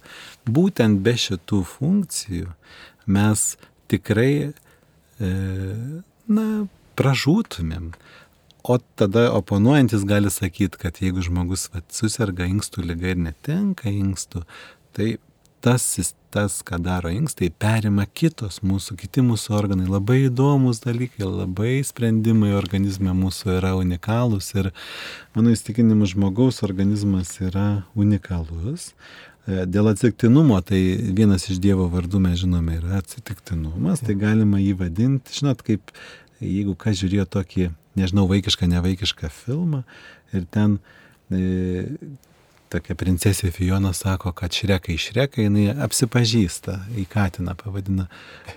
Būtent 0.48 1.02
be 1.04 1.14
šitų 1.18 1.62
funkcijų 1.68 2.52
mes 3.06 3.44
tikrai, 3.92 4.52
e, 5.20 5.32
na, 6.28 6.46
pražūtumėm. 6.96 7.92
O 8.62 8.78
tada 8.96 9.26
oponuojantis 9.34 10.04
gali 10.06 10.30
sakyti, 10.30 10.78
kad 10.78 11.00
jeigu 11.02 11.24
žmogus 11.24 11.66
vat, 11.72 11.88
susirga 11.90 12.46
inkstų 12.46 12.86
lyga 12.86 13.10
ir 13.10 13.18
netenka 13.18 13.90
inkstų, 13.90 14.44
tai 14.94 15.16
tas, 15.62 16.14
tas, 16.32 16.58
ką 16.66 16.78
daro 16.82 17.10
inkstai, 17.12 17.50
perima 17.62 18.06
kitos 18.06 18.60
mūsų, 18.66 18.96
kiti 19.02 19.22
mūsų 19.24 19.54
organai. 19.56 19.88
Labai 19.90 20.24
įdomus 20.26 20.82
dalykai, 20.84 21.24
labai 21.26 21.74
sprendimai 21.86 22.52
organizme 22.58 23.14
mūsų 23.16 23.58
yra 23.58 23.74
unikalūs 23.78 24.52
ir 24.58 24.72
mano 25.36 25.52
įstikinimu 25.54 26.08
žmogaus 26.10 26.62
organizmas 26.66 27.36
yra 27.44 27.84
unikalus. 27.98 28.90
E, 29.46 29.62
dėl 29.66 29.92
atsitiktinumo, 29.92 30.58
tai 30.66 30.80
vienas 31.14 31.48
iš 31.50 31.60
Dievo 31.62 31.88
vardų 31.92 32.22
mes 32.26 32.40
žinome 32.42 32.80
yra 32.80 32.98
atsitiktinumas, 33.02 34.02
tai 34.06 34.18
galima 34.18 34.60
jį 34.62 34.74
vadinti, 34.82 35.34
žinot, 35.38 35.62
kaip 35.66 35.94
jeigu 36.42 36.74
kas 36.78 36.98
žiūrėjo 37.00 37.28
tokį, 37.38 37.70
nežinau, 37.98 38.26
vaikišką, 38.30 38.70
nevaikišką 38.70 39.30
filmą 39.34 39.82
ir 40.34 40.46
ten 40.54 40.78
e, 41.30 41.96
tokia 42.72 42.96
princesė 42.98 43.50
Fiona 43.54 43.92
sako, 43.96 44.32
kad 44.36 44.54
šrekai 44.56 44.96
šrekai, 45.00 45.46
jinai 45.46 45.66
apsipažįsta, 45.84 46.78
į 46.98 47.04
Katiną 47.12 47.54
pavadina. 47.58 48.08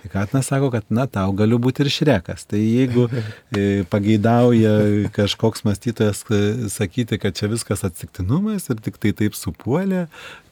Į 0.06 0.10
Katiną 0.14 0.42
sako, 0.46 0.70
kad 0.74 0.88
na 0.94 1.06
tau 1.10 1.34
galiu 1.36 1.58
būti 1.62 1.84
ir 1.84 1.92
šrekas. 1.92 2.46
Tai 2.50 2.60
jeigu 2.60 3.06
e, 3.10 3.84
pageidauja 3.92 4.74
kažkoks 5.16 5.66
mąstytojas 5.68 6.24
e, 6.30 6.42
sakyti, 6.72 7.20
kad 7.22 7.36
čia 7.38 7.50
viskas 7.52 7.84
atsitiktinumas 7.86 8.70
ir 8.72 8.82
tik 8.84 9.00
tai 9.02 9.14
taip 9.16 9.38
supuolė, 9.38 10.06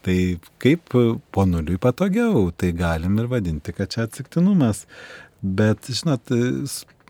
tai 0.04 0.18
kaip 0.62 0.96
ponuliui 1.34 1.80
patogiau, 1.80 2.50
tai 2.52 2.74
galim 2.76 3.18
ir 3.22 3.30
vadinti, 3.32 3.74
kad 3.76 3.92
čia 3.94 4.04
atsitiktinumas. 4.08 4.84
Bet, 5.44 5.90
žinot, 5.92 6.30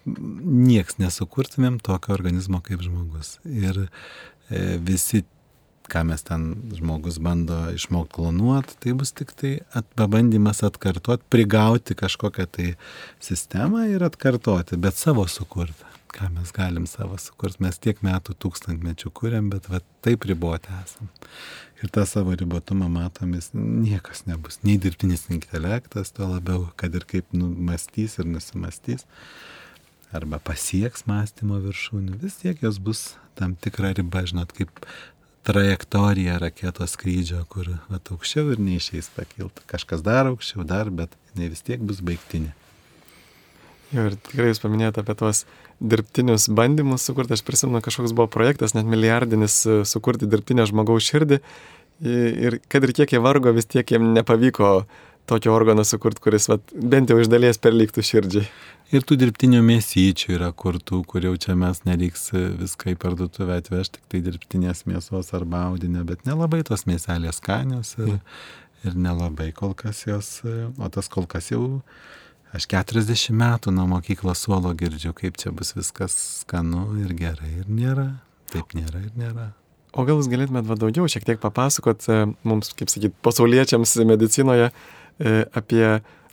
nieks 0.05 0.99
nesukurtumėm 1.01 1.79
tokio 1.85 2.15
organizmo 2.17 2.61
kaip 2.65 2.83
žmogus. 2.85 3.39
Ir 3.47 3.87
e, 3.87 4.77
visi 4.83 5.23
ką 5.91 6.05
mes 6.09 6.23
ten 6.25 6.47
žmogus 6.75 7.19
bando 7.23 7.57
išmokti 7.75 8.17
klonuoti, 8.17 8.77
tai 8.81 8.95
bus 8.99 9.13
tik 9.17 9.35
tai 9.39 9.55
at, 9.77 9.87
pabandymas 9.99 10.63
atkartoti, 10.67 11.27
prigauti 11.33 11.97
kažkokią 11.99 12.47
tai 12.57 12.69
sistemą 13.23 13.87
ir 13.93 14.05
atkartoti, 14.07 14.81
bet 14.81 14.99
savo 15.01 15.27
sukurtą. 15.29 15.91
Ką 16.15 16.29
mes 16.31 16.53
galim 16.55 16.87
savo 16.87 17.19
sukurti, 17.19 17.65
mes 17.65 17.81
tiek 17.83 17.99
metų 18.07 18.37
tūkstantmečių 18.39 19.11
kuriam, 19.19 19.49
bet 19.51 19.67
va, 19.71 19.81
taip 20.07 20.29
riboti 20.31 20.71
esam. 20.79 21.11
Ir 21.83 21.91
tą 21.93 22.05
savo 22.07 22.37
ribotumą 22.39 22.87
matomis 22.89 23.51
niekas 23.53 24.23
nebus. 24.29 24.61
Nei 24.63 24.79
dirbtinis 24.81 25.27
intelektas, 25.35 26.15
tuo 26.15 26.31
labiau, 26.31 26.69
kad 26.79 26.95
ir 26.95 27.05
kaip 27.11 27.35
numastys 27.35 28.21
ir 28.23 28.31
nusimastys 28.31 29.05
arba 30.15 30.39
pasieks 30.39 31.09
mąstymo 31.11 31.59
viršūnį, 31.65 32.21
vis 32.23 32.39
tiek 32.39 32.61
jos 32.63 32.79
bus 32.79 33.03
tam 33.35 33.57
tikra 33.59 33.91
riba, 33.99 34.23
žinot, 34.23 34.53
kaip 34.55 34.71
trajektoriją 35.45 36.39
raketos 36.41 36.97
skrydžio, 36.97 37.43
kur 37.53 37.69
vat, 37.91 38.11
aukščiau 38.13 38.55
ir 38.55 38.63
neišeis 38.65 39.11
pakilti. 39.17 39.65
Kažkas 39.71 40.05
dar 40.05 40.31
aukščiau, 40.31 40.65
dar, 40.69 40.91
bet 40.91 41.15
ne 41.39 41.51
vis 41.53 41.65
tiek 41.67 41.83
bus 41.85 42.01
baigtinė. 42.05 42.55
Jo, 43.95 44.09
ir 44.09 44.17
tikrai 44.27 44.49
jūs 44.51 44.63
paminėjote 44.63 45.05
apie 45.05 45.15
tuos 45.21 45.45
dirbtinius 45.85 46.49
bandymus 46.51 47.05
sukurti. 47.07 47.37
Aš 47.37 47.45
prisimenu, 47.47 47.83
kažkoks 47.85 48.15
buvo 48.17 48.27
projektas, 48.33 48.75
net 48.75 48.89
milijardinis, 48.89 49.61
e, 49.67 49.81
sukurti 49.89 50.29
dirbtinę 50.31 50.67
žmogaus 50.71 51.07
širdį. 51.07 51.41
Ir 52.05 52.59
kad 52.69 52.83
ir 52.83 52.91
kiek 52.97 53.13
jie 53.15 53.21
vargo, 53.23 53.53
vis 53.55 53.69
tiek 53.71 53.87
jiems 53.87 54.17
nepavyko 54.17 54.71
tokio 55.31 55.55
organo 55.55 55.85
sukurti, 55.85 56.23
kuris 56.25 56.49
vat, 56.51 56.75
bent 56.75 57.11
jau 57.11 57.19
iš 57.21 57.31
dalies 57.33 57.61
perliktų 57.63 58.05
širdžiai. 58.05 58.49
Ir 58.95 59.05
tų 59.07 59.17
dirbtinių 59.19 59.63
mėsyčių 59.65 60.35
yra 60.37 60.51
kurtų, 60.53 61.01
kur 61.09 61.25
jau 61.25 61.33
čia 61.41 61.57
mes 61.59 61.81
nereiks 61.89 62.29
viską 62.35 62.93
į 62.93 62.99
parduotuvę 63.01 63.57
atvežti, 63.63 63.99
tik 63.99 64.11
tai 64.13 64.21
dirbtinės 64.27 64.85
mėsos 64.91 65.33
arba 65.35 65.65
audinio, 65.71 66.05
bet 66.07 66.27
nelabai 66.29 66.61
tos 66.69 66.85
mėselės 66.87 67.41
skanios 67.41 67.95
ir, 67.97 68.21
ir 68.85 68.99
nelabai 69.07 69.51
kol 69.57 69.73
kas 69.79 70.05
jos, 70.07 70.37
o 70.45 70.93
tas 70.93 71.11
kol 71.11 71.27
kas 71.31 71.51
jau 71.51 71.65
aš 72.55 72.69
40 72.71 73.35
metų 73.35 73.75
nuo 73.75 73.89
mokyklos 73.97 74.45
suolo 74.47 74.71
girdžiu, 74.79 75.15
kaip 75.17 75.41
čia 75.41 75.51
bus 75.51 75.75
viskas 75.75 76.15
skanu 76.45 76.87
ir 77.03 77.17
gerai 77.19 77.51
ir 77.65 77.67
nėra. 77.67 78.11
Taip 78.53 78.77
nėra 78.79 79.01
ir 79.03 79.15
nėra. 79.19 79.51
O 79.95 80.03
gal 80.07 80.19
jūs 80.19 80.29
galėtumėt 80.31 80.67
va 80.67 80.77
daugiau 80.79 81.07
šiek 81.11 81.27
tiek 81.27 81.41
papasakot 81.43 82.07
e, 82.11 82.21
mums, 82.47 82.73
kaip 82.79 82.91
sakyt, 82.91 83.15
pasauliečiams 83.23 83.95
medicinoje 84.07 84.71
apie 85.21 85.85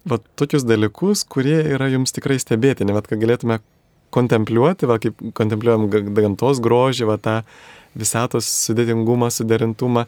va, 0.08 0.18
tokius 0.40 0.66
dalykus, 0.68 1.26
kurie 1.30 1.60
yra 1.76 1.90
jums 1.92 2.16
tikrai 2.16 2.40
stebėtini, 2.42 2.96
va, 2.96 3.04
kad 3.06 3.22
galėtume 3.22 3.60
kontempliuoti, 4.12 4.90
va, 4.90 4.98
kaip 5.02 5.20
kontempliuojam 5.38 5.88
gamtos 6.18 6.62
grožį, 6.64 7.08
va, 7.10 7.20
tą 7.22 7.36
visatos 7.98 8.48
sudėtingumą, 8.68 9.30
suderintumą, 9.34 10.08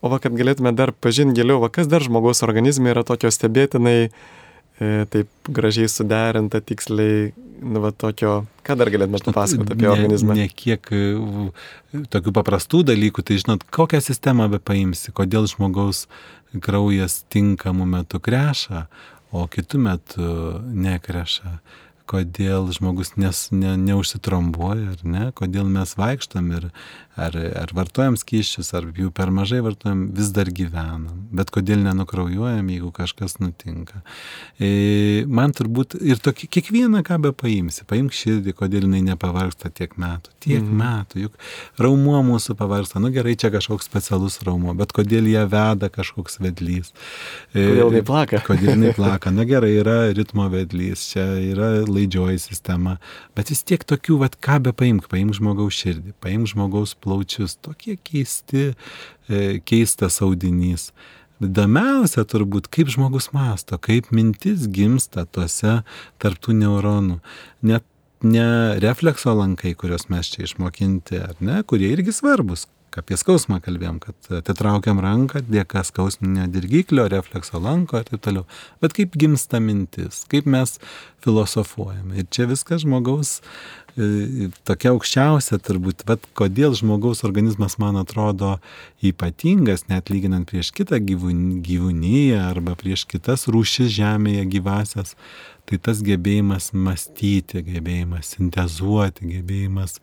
o 0.00 0.10
va, 0.12 0.18
kad 0.22 0.34
galėtume 0.36 0.72
dar 0.76 0.92
pažinti 0.92 1.40
giliau, 1.40 1.60
va, 1.62 1.70
kas 1.72 1.90
dar 1.90 2.04
žmogaus 2.04 2.42
organizme 2.46 2.92
yra 2.92 3.04
tokio 3.06 3.30
stebėtinai, 3.34 3.96
e, 4.08 4.37
taip 4.78 5.50
gražiai 5.50 5.90
suderinta, 5.90 6.60
tiksliai, 6.62 7.32
nu, 7.62 7.82
va, 7.82 7.90
tokio, 7.90 8.44
ką 8.66 8.76
dar 8.78 8.90
galėtume 8.94 9.20
papasakoti 9.26 9.74
apie 9.74 9.86
ne, 9.86 9.92
organizmą? 9.92 10.36
Ne 10.38 10.46
kiek 10.52 10.90
e, 10.94 11.02
tokių 12.14 12.34
paprastų 12.36 12.84
dalykų, 12.92 13.24
tai 13.26 13.40
žinot, 13.42 13.66
kokią 13.74 14.00
sistemą 14.04 14.46
be 14.52 14.60
paimsi, 14.62 15.14
kodėl 15.16 15.48
žmogaus 15.50 16.06
kraujas 16.64 17.22
tinkamu 17.32 17.88
metu 17.88 18.22
kreša, 18.22 18.86
o 19.34 19.44
kitų 19.50 19.82
metų 19.84 20.30
nekreša, 20.86 21.58
kodėl 22.08 22.70
žmogus 22.74 23.14
nes, 23.20 23.48
ne, 23.54 23.76
neužsitrombuoja, 23.80 24.94
ar 24.96 25.04
ne, 25.04 25.26
kodėl 25.36 25.68
mes 25.72 25.94
vaikštam 25.98 26.50
ir 26.56 26.70
ar, 27.18 27.34
ar 27.62 27.72
vartojam 27.74 28.16
skyščius, 28.18 28.70
ar 28.78 28.88
jų 28.96 29.10
per 29.14 29.32
mažai 29.34 29.60
vartojam, 29.64 30.06
vis 30.14 30.30
dar 30.34 30.50
gyvenam. 30.54 31.26
Bet 31.34 31.50
kodėl 31.54 31.82
nenukraujuojam, 31.84 32.70
jeigu 32.72 32.90
kažkas 32.94 33.38
nutinka. 33.42 34.02
E, 34.60 35.24
man 35.26 35.54
turbūt 35.56 35.98
ir 35.98 36.22
tokį, 36.22 36.48
kiekvieną 36.58 37.02
ką 37.06 37.18
be 37.26 37.32
paimsi, 37.36 37.84
paimk 37.88 38.14
širdį, 38.16 38.54
kodėl 38.58 38.86
jinai 38.86 39.02
nepavargsta 39.10 39.72
tiek 39.74 39.96
metų. 40.00 40.34
Tiek 40.44 40.62
mm. 40.62 40.82
metų, 40.82 41.24
juk 41.26 41.38
raumuo 41.82 42.22
mūsų 42.26 42.56
pavargsta. 42.58 43.02
Nu 43.02 43.12
gerai, 43.14 43.36
čia 43.40 43.50
kažkoks 43.54 43.88
specialus 43.90 44.40
raumuo, 44.46 44.76
bet 44.78 44.94
kodėl 44.96 45.28
ją 45.30 45.44
veda 45.50 45.90
kažkoks 45.92 46.40
vedlys. 46.42 46.92
E, 47.52 47.64
kodėl 47.64 47.92
jinai 47.92 48.04
plaka? 48.06 48.42
kodėl 48.46 48.74
jinai 48.76 48.94
plaka. 48.96 49.34
Na 49.34 49.46
gerai, 49.48 49.74
yra 49.82 49.98
ritmo 50.14 50.48
vedlys, 50.52 51.08
čia 51.12 51.26
yra 51.50 51.72
laidžioji 51.98 52.40
sistema, 52.42 52.96
bet 53.36 53.52
vis 53.52 53.64
tiek 53.66 53.84
tokių, 53.84 54.20
vad 54.22 54.38
ką 54.44 54.60
be 54.64 54.72
paimk, 54.76 55.10
paimk 55.12 55.36
žmogaus 55.36 55.76
širdį, 55.82 56.14
paimk 56.24 56.48
žmogaus 56.54 56.94
plaučius, 56.96 57.58
tokie 57.60 57.98
keisti, 58.00 58.72
e, 59.28 59.58
keistas 59.68 60.22
audinys. 60.24 60.92
Įdomiausia 61.44 62.24
turbūt, 62.26 62.66
kaip 62.74 62.88
žmogus 62.90 63.30
masto, 63.30 63.78
kaip 63.78 64.08
mintis 64.10 64.66
gimsta 64.74 65.22
tuose 65.30 65.82
tarptų 66.18 66.56
neuronų. 66.64 67.20
Net 67.62 67.84
ne 68.26 68.78
reflekso 68.82 69.34
lankai, 69.38 69.76
kuriuos 69.78 70.08
mes 70.10 70.32
čia 70.32 70.48
išmokinti, 70.48 71.20
ar 71.22 71.38
ne, 71.38 71.60
kurie 71.62 71.92
irgi 71.94 72.14
svarbus, 72.16 72.66
apie 73.00 73.18
skausmą 73.18 73.60
kalbėjom, 73.64 73.98
kad 74.02 74.30
atitraukiam 74.40 75.00
ranką 75.02 75.42
dėka 75.46 75.84
skausminio 75.86 76.46
dirgiklio, 76.52 77.06
reflekso 77.12 77.60
lanko 77.62 78.00
ir 78.00 78.08
taip 78.10 78.24
toliau. 78.24 78.46
Bet 78.82 78.96
kaip 78.96 79.16
gimsta 79.18 79.60
mintis, 79.62 80.24
kaip 80.30 80.48
mes 80.50 80.76
filosofuojame. 81.24 82.20
Ir 82.20 82.28
čia 82.34 82.46
viskas 82.50 82.84
žmogaus 82.84 83.38
e, 83.98 84.48
tokia 84.68 84.92
aukščiausia 84.94 85.58
turbūt, 85.64 86.04
bet 86.08 86.24
kodėl 86.38 86.76
žmogaus 86.78 87.24
organizmas 87.26 87.78
man 87.82 87.98
atrodo 88.00 88.56
ypatingas, 89.04 89.88
net 89.90 90.12
lyginant 90.12 90.48
prieš 90.50 90.70
kitą 90.76 91.00
gyvūnyje 91.02 92.38
arba 92.42 92.76
prieš 92.78 93.06
kitas 93.10 93.48
rūšis 93.50 93.90
žemėje 93.98 94.46
gyvasias, 94.54 95.16
tai 95.68 95.76
tas 95.84 96.00
gebėjimas 96.04 96.70
mąstyti, 96.72 97.60
gebėjimas 97.66 98.34
sintezuoti, 98.36 99.28
gebėjimas 99.34 99.98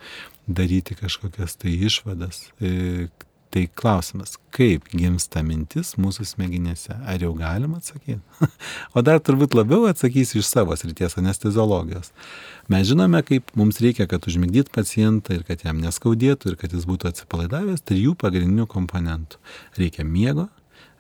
daryti 0.48 0.96
kažkokias 0.96 1.58
tai 1.62 1.78
išvadas. 1.88 2.48
E, 2.60 3.08
tai 3.56 3.70
klausimas, 3.72 4.34
kaip 4.52 4.90
gimsta 4.92 5.40
mintis 5.46 5.94
mūsų 6.02 6.26
smegenėse? 6.28 6.92
Ar 7.08 7.22
jau 7.24 7.32
galima 7.38 7.80
atsakyti? 7.80 8.20
o 8.96 9.04
dar 9.06 9.22
turbūt 9.24 9.56
labiau 9.56 9.86
atsakysiu 9.88 10.42
iš 10.42 10.50
savo 10.50 10.76
srities 10.76 11.16
anesteziologijos. 11.22 12.12
Mes 12.68 12.84
žinome, 12.90 13.22
kaip 13.24 13.54
mums 13.56 13.80
reikia, 13.84 14.10
kad 14.12 14.28
užmigdyt 14.28 14.74
pacientą 14.76 15.38
ir 15.38 15.46
kad 15.48 15.64
jam 15.64 15.80
neskaudėtų 15.80 16.52
ir 16.52 16.60
kad 16.60 16.76
jis 16.76 16.84
būtų 16.90 17.14
atsipalaidavęs 17.14 17.86
trijų 17.88 18.18
pagrindinių 18.20 18.68
komponentų. 18.76 19.40
Reikia 19.80 20.04
miego, 20.04 20.50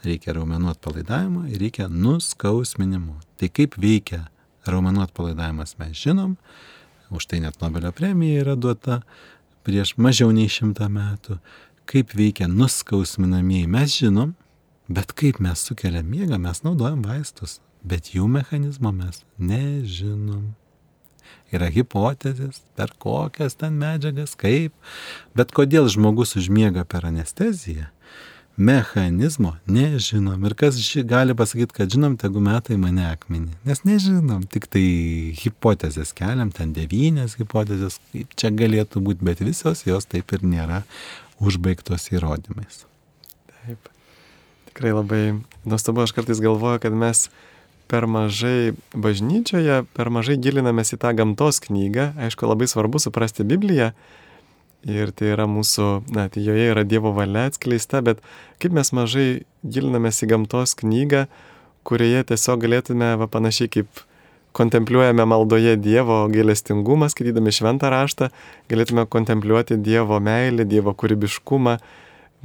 reikia 0.08 0.38
raumenų 0.38 0.71
atpalaidavimo 0.77 1.49
ir 1.51 1.60
reikia 1.60 1.89
nuskausminimo. 1.91 3.19
Tai 3.36 3.51
kaip 3.51 3.75
veikia 3.81 4.29
raumenų 4.69 5.03
atpalaidavimas 5.10 5.75
mes 5.81 5.97
žinom, 5.99 6.38
už 7.12 7.27
tai 7.29 7.43
net 7.43 7.60
Nobelio 7.62 7.91
premija 7.91 8.45
yra 8.45 8.55
duota 8.55 9.01
prieš 9.65 9.95
mažiau 9.97 10.32
nei 10.36 10.49
šimtą 10.51 10.88
metų, 10.91 11.39
kaip 11.89 12.13
veikia 12.17 12.47
nuskausminamieji, 12.49 13.69
mes 13.69 13.95
žinom, 13.99 14.36
bet 14.88 15.13
kaip 15.17 15.41
mes 15.41 15.62
sukeliam 15.65 16.08
miegą, 16.10 16.38
mes 16.41 16.62
naudojam 16.65 17.01
vaistus, 17.06 17.60
bet 17.86 18.13
jų 18.13 18.28
mechanizmo 18.30 18.93
mes 18.93 19.23
nežinom. 19.38 20.54
Yra 21.54 21.69
hipotezės, 21.73 22.62
per 22.78 22.93
kokias 23.01 23.58
ten 23.58 23.78
medžiagas, 23.82 24.34
kaip, 24.38 24.73
bet 25.38 25.54
kodėl 25.56 25.89
žmogus 25.89 26.36
užmiega 26.38 26.86
per 26.89 27.06
anesteziją, 27.10 27.89
mechanizmo 28.57 29.55
nežinom. 29.67 30.45
Ir 30.47 30.55
kas 30.55 30.77
gali 31.07 31.35
pasakyti, 31.35 31.73
kad 31.75 31.91
žinom, 31.91 32.15
tegu 32.19 32.39
metai 32.43 32.77
mane 32.79 33.03
akmenį. 33.09 33.51
Nes 33.67 33.83
nežinom, 33.87 34.45
tik 34.51 34.69
tai 34.71 34.85
hipotezės 35.39 36.13
keliam, 36.15 36.53
ten 36.55 36.71
devynės 36.75 37.35
hipotezės, 37.39 37.99
kaip 38.13 38.37
čia 38.39 38.53
galėtų 38.55 39.03
būti, 39.03 39.27
bet 39.27 39.43
visos 39.43 39.83
jos 39.87 40.07
taip 40.07 40.31
ir 40.35 40.45
nėra 40.47 40.83
užbaigtos 41.43 42.07
įrodymais. 42.13 42.85
Taip. 43.51 43.91
Tikrai 44.71 44.95
labai 44.95 45.23
nuostabu, 45.67 46.03
aš 46.03 46.15
kartais 46.15 46.39
galvoju, 46.43 46.79
kad 46.83 46.95
mes 46.95 47.27
per 47.91 48.07
mažai 48.09 48.73
bažnyčioje, 48.95 49.83
per 49.93 50.09
mažai 50.13 50.39
gilinamės 50.41 50.95
į 50.95 51.01
tą 51.03 51.11
gamtos 51.17 51.59
knygą. 51.67 52.13
Aišku, 52.27 52.47
labai 52.49 52.67
svarbu 52.71 53.01
suprasti 53.03 53.45
Bibliją, 53.45 53.91
ir 54.85 55.11
tai 55.17 55.31
yra 55.33 55.47
mūsų, 55.49 55.89
na, 56.13 56.27
tai 56.29 56.43
joje 56.45 56.69
yra 56.71 56.85
Dievo 56.87 57.11
valia 57.15 57.47
atskleista, 57.49 58.01
bet 58.05 58.21
kaip 58.61 58.75
mes 58.77 58.91
mažai 58.95 59.29
gilinamės 59.65 60.21
į 60.23 60.29
gamtos 60.33 60.75
knygą, 60.77 61.25
kurioje 61.85 62.25
tiesiog 62.31 62.61
galėtume, 62.65 63.15
va 63.19 63.27
panašiai 63.29 63.71
kaip 63.73 64.05
kontempliuojame 64.55 65.25
maldoje 65.27 65.75
Dievo 65.81 66.23
gailestingumą, 66.31 67.09
skaitydami 67.11 67.53
šventą 67.53 67.91
raštą, 67.91 68.29
galėtume 68.71 69.07
kontempliuoti 69.11 69.77
Dievo 69.83 70.21
meilę, 70.23 70.67
Dievo 70.69 70.95
kūrybiškumą. 70.95 71.75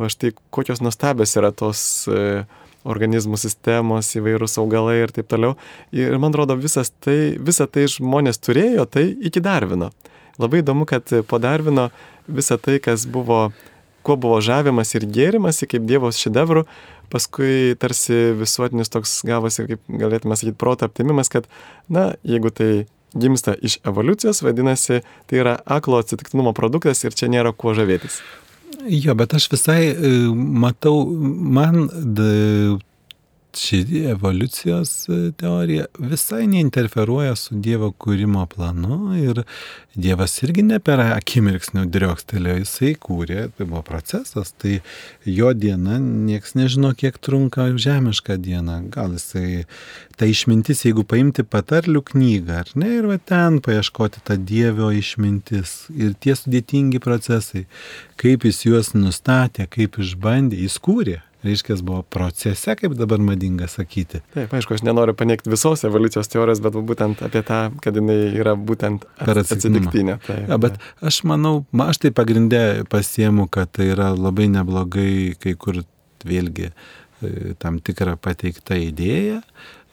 Va 0.00 0.08
štai 0.08 0.32
kokios 0.54 0.80
nuostabios 0.80 1.36
yra 1.36 1.50
tos 1.52 1.82
e, 2.08 2.44
organizmų 2.88 3.36
sistemos, 3.40 4.08
įvairūs 4.16 4.56
augalai 4.62 5.02
ir 5.02 5.12
taip 5.14 5.28
toliau. 5.30 5.54
Ir 5.92 6.16
man 6.18 6.32
atrodo, 6.32 6.56
visas 6.58 6.90
tai, 7.04 7.36
visą 7.36 7.68
tai 7.70 7.84
žmonės 7.92 8.40
turėjo, 8.40 8.88
tai 8.88 9.10
iki 9.28 9.42
Darvino. 9.44 9.90
Labai 10.40 10.62
įdomu, 10.64 10.86
kad 10.88 11.10
po 11.28 11.40
Darvino 11.42 11.90
visa 12.30 12.56
tai, 12.60 12.78
kas 12.82 13.06
buvo, 13.10 13.50
kuo 14.06 14.16
buvo 14.20 14.40
žavimas 14.44 14.94
ir 14.96 15.06
gėrimas, 15.10 15.60
kaip 15.68 15.84
Dievo 15.88 16.12
šedevrų, 16.14 16.64
paskui 17.12 17.76
tarsi 17.80 18.30
visuotinis 18.38 18.92
toks 18.92 19.20
gavosi, 19.26 19.66
kaip 19.68 20.00
galėtume 20.02 20.38
sakyti, 20.38 20.58
proto 20.60 20.88
aptimimas, 20.88 21.32
kad, 21.32 21.48
na, 21.92 22.12
jeigu 22.26 22.52
tai 22.54 22.70
gimsta 23.14 23.56
iš 23.62 23.80
evoliucijos, 23.84 24.42
vadinasi, 24.46 25.00
tai 25.26 25.42
yra 25.42 25.56
aklo 25.66 25.98
atsitiktinumo 26.00 26.54
produktas 26.56 27.02
ir 27.04 27.16
čia 27.16 27.30
nėra 27.32 27.52
kuo 27.56 27.74
žavėtis. 27.74 28.20
Jo, 28.88 29.16
bet 29.18 29.34
aš 29.36 29.50
visai 29.52 29.90
e, 29.90 30.12
matau, 30.32 31.02
man 31.10 31.88
ši 33.56 34.06
evoliucijos 34.10 35.08
e, 35.08 35.32
teorija 35.36 35.84
visai 35.98 36.46
neinterferuoja 36.46 37.36
su 37.36 37.54
Dievo 37.54 37.90
kūrimo 37.92 38.46
planu 38.46 39.14
ir 39.18 39.42
Dievas 39.94 40.36
irgi 40.44 40.62
ne 40.62 40.78
per 40.78 41.00
akimirksnių 41.02 41.82
driokstelėjo, 41.90 42.60
jisai 42.60 42.92
kūrė, 43.02 43.48
tai 43.56 43.66
buvo 43.66 43.82
procesas, 43.86 44.52
tai 44.54 44.76
jo 45.26 45.50
diena, 45.52 45.98
nieks 45.98 46.54
nežino, 46.54 46.92
kiek 46.94 47.18
trunka 47.18 47.66
žemiška 47.74 48.36
diena, 48.38 48.78
gal 48.94 49.16
jisai, 49.16 49.64
ta 50.14 50.28
išmintis, 50.30 50.84
jeigu 50.86 51.02
paimti 51.10 51.42
patarlių 51.42 52.04
knygą, 52.12 52.60
ar 52.62 52.70
ne, 52.78 52.92
ir 53.00 53.08
va 53.10 53.18
ten 53.18 53.58
paieškoti 53.66 54.22
tą 54.30 54.38
Dievo 54.38 54.92
išmintis 54.94 55.88
ir 55.90 56.14
tie 56.22 56.38
sudėtingi 56.38 57.02
procesai, 57.02 57.66
kaip 58.20 58.46
jis 58.46 58.62
juos 58.68 58.94
nustatė, 58.94 59.66
kaip 59.66 59.98
išbandė, 59.98 60.62
jis 60.68 60.78
kūrė 60.78 61.18
reiškia, 61.44 61.76
buvo 61.84 62.02
procese, 62.02 62.74
kaip 62.76 62.94
dabar 62.98 63.22
madinga 63.24 63.68
sakyti. 63.70 64.20
Taip, 64.34 64.52
aišku, 64.56 64.76
aš 64.76 64.84
nenoriu 64.86 65.14
paneigti 65.16 65.52
visos 65.52 65.84
evoliucijos 65.88 66.30
teorijos, 66.32 66.62
bet 66.64 66.76
būtent 66.90 67.24
apie 67.26 67.42
tą, 67.46 67.60
kad 67.84 67.96
jinai 67.96 68.18
yra 68.36 68.54
būtent 68.56 69.06
atsitiktinė. 69.24 70.18
Taip, 70.26 70.46
ja, 70.48 70.60
bet 70.60 70.76
taip. 70.76 71.04
aš 71.12 71.22
manau, 71.30 71.54
aš 71.86 72.02
tai 72.04 72.14
pagrindė 72.16 72.64
pasiemu, 72.92 73.48
kad 73.52 73.72
tai 73.76 73.90
yra 73.94 74.12
labai 74.16 74.50
neblogai 74.52 75.36
kai 75.40 75.56
kur 75.60 75.82
vėlgi 76.28 76.68
e, 76.70 77.54
tam 77.60 77.80
tikrą 77.84 78.18
pateiktą 78.20 78.76
idėją, 78.90 79.40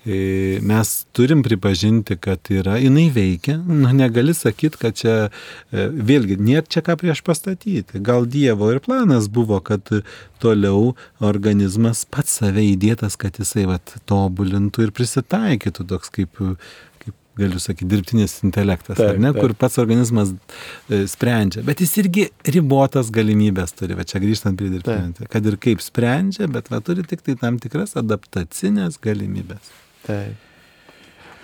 mes 0.08 1.06
turim 1.12 1.44
pripažinti, 1.44 2.16
kad 2.22 2.52
yra, 2.54 2.78
jinai 2.80 3.10
veikia, 3.12 3.58
nu, 3.58 3.90
negali 3.94 4.34
sakyti, 4.34 4.80
kad 4.80 4.96
čia, 4.96 5.16
e, 5.72 5.88
vėlgi, 5.92 6.38
nėra 6.40 6.64
čia 6.70 6.84
ką 6.86 6.96
prieš 7.02 7.24
pastatyti. 7.28 8.00
Gal 8.06 8.28
Dievo 8.30 8.72
ir 8.72 8.80
planas 8.86 9.28
buvo, 9.28 9.60
kad 9.60 9.92
toliau 10.40 10.94
organizmas 11.20 12.06
pats 12.08 12.40
save 12.40 12.64
įdėtas, 12.70 13.18
kad 13.20 13.40
jisai 13.42 13.66
vat, 13.68 13.98
tobulintų 14.08 14.88
ir 14.88 14.94
prisitaikytų 14.96 15.88
toks 15.92 16.14
kaip 16.14 16.40
galiu 17.38 17.60
sakyti, 17.62 17.90
dirbtinis 17.92 18.40
intelektas, 18.46 18.98
taip, 18.98 19.20
ne, 19.22 19.32
taip. 19.32 19.44
kur 19.44 19.54
pats 19.60 19.78
organizmas 19.82 20.32
e, 20.90 21.04
sprendžia. 21.10 21.64
Bet 21.68 21.84
jis 21.84 21.94
irgi 22.02 22.28
ribotas 22.56 23.12
galimybės 23.14 23.76
turi, 23.78 23.98
va 23.98 24.06
čia 24.08 24.22
grįžtant 24.24 24.58
prie 24.58 24.72
dirbtinio, 24.74 25.28
kad 25.32 25.52
ir 25.52 25.60
kaip 25.62 25.84
sprendžia, 25.84 26.50
bet 26.52 26.72
va 26.74 26.82
turi 26.86 27.06
tik 27.08 27.22
tai 27.26 27.38
tam 27.40 27.60
tikras 27.62 27.94
adaptacinės 28.00 28.98
galimybės. 29.04 29.76
Taip. 30.08 30.44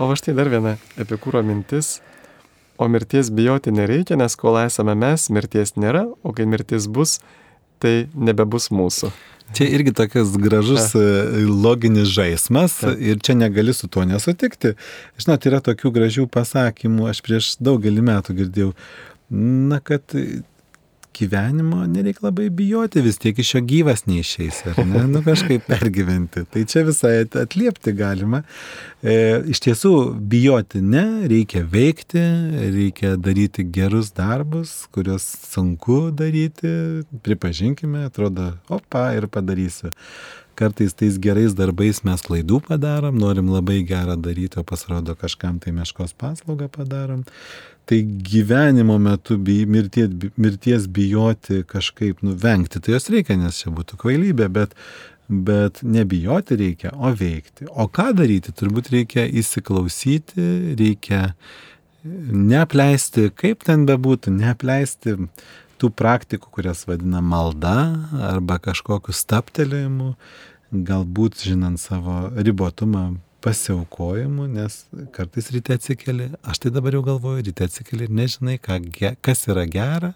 O 0.02 0.10
va 0.10 0.18
štai 0.18 0.34
dar 0.38 0.50
viena 0.50 0.78
epikūro 1.00 1.44
mintis. 1.46 2.00
O 2.82 2.88
mirties 2.90 3.30
bijoti 3.30 3.72
nereikia, 3.72 4.18
nes 4.18 4.34
kol 4.40 4.58
esame 4.64 4.96
mes, 4.98 5.28
mirties 5.30 5.76
nėra, 5.78 6.08
o 6.26 6.34
kai 6.34 6.48
mirtis 6.50 6.88
bus, 6.90 7.20
tai 7.84 8.08
nebebus 8.18 8.72
mūsų. 8.74 9.12
Čia 9.54 9.68
irgi 9.76 9.94
tokias 9.94 10.32
gražus. 10.42 10.96
E, 10.98 11.44
loginis 11.46 12.10
žaismas 12.16 12.80
ja. 12.82 12.96
ir 12.98 13.20
čia 13.22 13.36
negali 13.38 13.76
su 13.78 13.90
tuo 13.92 14.06
nesutikti. 14.10 14.74
Žinot, 15.22 15.46
yra 15.52 15.60
tokių 15.62 15.92
gražių 15.94 16.26
pasakymų, 16.34 17.12
aš 17.12 17.22
prieš 17.26 17.52
daugelį 17.62 18.08
metų 18.10 18.38
girdėjau, 18.40 18.72
na, 19.70 19.78
kad 19.86 20.16
gyvenimo 21.16 21.86
nereikia 21.90 22.28
labai 22.28 22.50
bijoti, 22.54 23.02
vis 23.06 23.20
tiek 23.22 23.40
iš 23.40 23.54
jo 23.56 23.62
gyvas 23.70 24.06
neišeis, 24.10 24.64
ar 24.72 24.82
ne, 24.88 25.06
nu 25.12 25.22
kažkaip 25.26 25.66
pergyventi. 25.70 26.46
Tai 26.50 26.66
čia 26.70 26.84
visai 26.88 27.14
atliepti 27.26 27.94
galima. 27.98 28.44
E, 29.04 29.16
iš 29.54 29.64
tiesų, 29.66 29.94
bijoti 30.34 30.84
ne, 30.84 31.06
reikia 31.32 31.64
veikti, 31.70 32.24
reikia 32.76 33.16
daryti 33.22 33.66
gerus 33.66 34.14
darbus, 34.16 34.76
kuriuos 34.96 35.26
sunku 35.54 36.06
daryti, 36.16 37.04
pripažinkime, 37.26 38.08
atrodo, 38.10 38.54
opa 38.72 39.12
ir 39.18 39.30
padarysiu. 39.32 39.94
kartais 40.56 40.94
tais 40.94 41.18
gerais 41.18 41.54
darbais 41.58 42.04
mes 42.06 42.22
klaidų 42.22 42.60
padarom, 42.68 43.18
norim 43.18 43.50
labai 43.52 43.82
gerą 43.88 44.16
daryti, 44.22 44.60
o 44.62 44.64
pasirodo 44.64 45.16
kažkam 45.18 45.60
tai 45.60 45.74
meškos 45.74 46.14
paslaugą 46.14 46.70
padarom. 46.70 47.24
Tai 47.90 48.00
gyvenimo 48.30 48.96
metu 49.02 49.36
bij, 49.38 49.66
mirties, 49.68 50.12
mirties 50.40 50.86
bijoti 50.88 51.64
kažkaip 51.68 52.22
nuvengti, 52.24 52.80
tai 52.80 52.96
jos 52.96 53.10
reikia, 53.12 53.36
nes 53.40 53.60
čia 53.60 53.74
būtų 53.76 54.00
kvailybė, 54.00 54.48
bet, 54.56 54.78
bet 55.28 55.82
nebijoti 55.84 56.56
reikia, 56.62 56.94
o 56.96 57.12
veikti. 57.12 57.68
O 57.68 57.90
ką 57.92 58.14
daryti? 58.16 58.56
Turbūt 58.56 58.94
reikia 58.94 59.26
įsiklausyti, 59.28 60.48
reikia 60.80 61.34
neapleisti, 62.04 63.28
kaip 63.36 63.68
ten 63.68 63.84
bebūtų, 63.90 64.32
neapleisti 64.38 65.18
tų 65.80 65.92
praktikų, 66.00 66.52
kurias 66.56 66.86
vadina 66.88 67.20
malda 67.20 67.76
arba 68.32 68.62
kažkokiu 68.64 69.16
staptelėjimu, 69.16 70.14
galbūt 70.72 71.44
žinant 71.44 71.84
savo 71.84 72.30
ribotumą 72.40 73.10
pasiaukojimu, 73.44 74.48
nes 74.48 74.78
kartais 75.16 75.50
ryte 75.52 75.76
atsikeli, 75.76 76.30
aš 76.48 76.64
tai 76.64 76.72
dabar 76.74 76.96
jau 76.96 77.04
galvoju, 77.06 77.44
ryte 77.50 77.68
atsikeli 77.68 78.08
ir 78.08 78.14
nežinai, 78.16 78.58
ką, 78.64 78.80
kas 79.24 79.44
yra 79.52 79.66
gera 79.70 80.14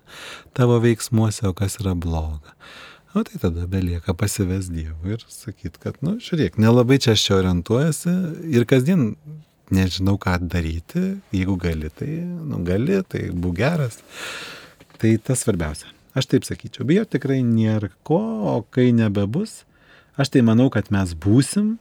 tavo 0.57 0.80
veiksmuose, 0.84 1.43
o 1.49 1.55
kas 1.57 1.80
yra 1.82 1.95
bloga. 1.95 2.55
O 3.15 3.23
tai 3.28 3.39
tada 3.41 3.65
belieka 3.67 4.13
pasives 4.13 4.69
Dievui 4.71 5.15
ir 5.15 5.25
sakyt, 5.32 5.80
kad, 5.82 5.99
nu, 6.05 6.17
žiūrėk, 6.23 6.59
nelabai 6.61 6.99
čia 7.01 7.15
aš 7.15 7.23
čia 7.28 7.38
orientuojasi 7.39 8.13
ir 8.53 8.67
kasdien 8.69 9.09
nežinau, 9.73 10.15
ką 10.21 10.38
daryti, 10.47 11.17
jeigu 11.36 11.57
gali, 11.59 11.89
tai, 11.91 12.11
nu, 12.23 12.61
gali, 12.67 12.99
tai 13.09 13.28
būk 13.34 13.57
geras. 13.57 13.99
Tai 15.01 15.11
tas 15.23 15.43
svarbiausia. 15.43 15.91
Aš 16.17 16.30
taip 16.32 16.47
sakyčiau, 16.47 16.86
bijoti 16.88 17.17
tikrai 17.17 17.41
nėra 17.45 17.91
ko, 18.07 18.21
o 18.49 18.55
kai 18.73 18.89
nebebus, 18.95 19.59
aš 20.17 20.32
tai 20.34 20.41
manau, 20.45 20.71
kad 20.73 20.89
mes 20.93 21.13
būsim. 21.13 21.75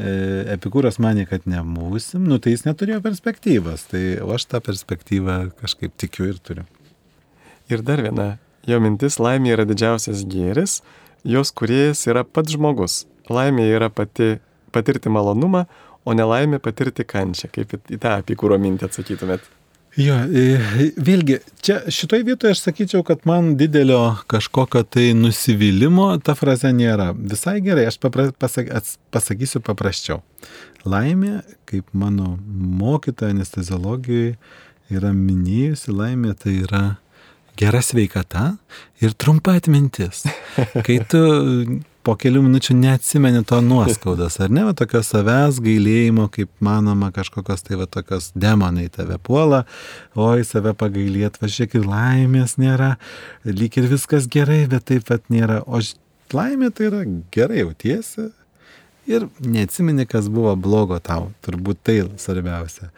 E, 0.00 0.12
Epikūras 0.54 0.96
manė, 1.02 1.26
kad 1.28 1.44
nebūsim, 1.48 2.24
nu 2.28 2.38
tai 2.40 2.54
jis 2.54 2.64
neturėjo 2.64 3.02
perspektyvas, 3.04 3.88
tai 3.90 4.04
aš 4.36 4.46
tą 4.48 4.62
perspektyvą 4.64 5.36
kažkaip 5.60 5.92
tikiu 6.00 6.30
ir 6.30 6.40
turiu. 6.40 6.64
Ir 7.72 7.84
dar 7.84 8.00
viena, 8.04 8.36
jo 8.68 8.80
mintis 8.82 9.20
laimė 9.20 9.52
yra 9.56 9.66
didžiausias 9.68 10.24
gėris, 10.28 10.80
jos 11.28 11.52
kuriejas 11.52 12.06
yra 12.08 12.24
pats 12.24 12.56
žmogus. 12.56 13.02
Laimė 13.32 13.68
yra 13.70 13.92
pati 13.92 14.38
patirti 14.72 15.12
malonumą, 15.12 15.66
o 16.04 16.14
nelaimė 16.16 16.58
patirti 16.62 17.04
kančią. 17.06 17.50
Kaip 17.52 17.76
į 17.76 17.98
tą 18.02 18.16
apikūro 18.22 18.58
mintį 18.60 18.88
atsakytumėt? 18.88 19.44
Jo, 20.00 20.14
vėlgi, 20.96 21.36
čia 21.60 21.82
šitoje 21.92 22.24
vietoje 22.24 22.54
aš 22.54 22.62
sakyčiau, 22.64 23.02
kad 23.04 23.26
man 23.28 23.50
didelio 23.60 24.14
kažkokio 24.30 24.86
tai 24.88 25.10
nusivylimų 25.18 26.06
ta 26.24 26.32
fraze 26.38 26.70
nėra. 26.72 27.10
Visai 27.12 27.58
gerai, 27.64 27.84
aš 27.90 27.98
papra, 28.00 28.30
pasak, 28.32 28.70
pasakysiu 29.12 29.60
paprasčiau. 29.64 30.22
Laimė, 30.88 31.42
kaip 31.68 31.92
mano 31.92 32.38
mokytoja 32.48 33.36
anesteziologijoje 33.36 34.38
yra 34.96 35.12
minėjusi, 35.12 35.92
laimė 35.92 36.32
tai 36.40 36.56
yra 36.62 36.82
gera 37.60 37.84
sveikata 37.84 38.54
ir 39.04 39.12
trumpa 39.12 39.58
atmintis. 39.60 40.24
Kai 40.86 41.02
tu 41.04 41.20
po 42.06 42.14
kelių 42.18 42.42
minučių 42.46 42.76
neatsimeni 42.78 43.42
to 43.46 43.60
nuoskaudas, 43.64 44.38
ar 44.42 44.50
ne, 44.52 44.64
va 44.66 44.74
tokios 44.76 45.10
savęs 45.12 45.60
gailėjimo, 45.62 46.28
kaip 46.34 46.50
manoma, 46.64 47.12
kažkokios 47.14 47.64
tai 47.66 47.78
va 47.80 47.86
tokios 47.90 48.30
demonai 48.34 48.88
tave 48.92 49.18
puola, 49.22 49.62
oi 50.18 50.44
save 50.46 50.74
pagailėt, 50.78 51.38
važiuok 51.42 51.78
ir 51.78 51.88
laimės 51.88 52.58
nėra, 52.62 52.96
lyg 53.48 53.78
ir 53.78 53.90
viskas 53.92 54.28
gerai, 54.30 54.64
bet 54.70 54.88
taip 54.90 55.06
pat 55.08 55.26
nėra, 55.32 55.62
o 55.66 55.80
laimė 56.34 56.72
tai 56.74 56.88
yra 56.90 57.02
gerai 57.34 57.62
jautiesi 57.62 58.30
ir 59.10 59.28
neatsimeni, 59.40 60.06
kas 60.08 60.30
buvo 60.32 60.54
blogo 60.56 60.98
tau, 61.02 61.30
turbūt 61.44 61.82
tai 61.86 62.00
svarbiausia. 62.20 62.90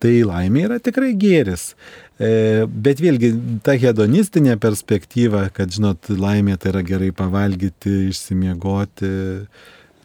Tai 0.00 0.12
laimė 0.24 0.62
yra 0.64 0.78
tikrai 0.80 1.12
gėris. 1.20 1.74
E, 2.20 2.66
bet 2.68 3.00
vėlgi, 3.00 3.30
ta 3.64 3.72
hedonistinė 3.80 4.58
perspektyva, 4.60 5.46
kad, 5.56 5.72
žinot, 5.72 6.10
laimė 6.12 6.58
tai 6.60 6.74
yra 6.74 6.82
gerai 6.84 7.08
pavalgyti, 7.16 8.10
išsimiegoti, 8.10 9.12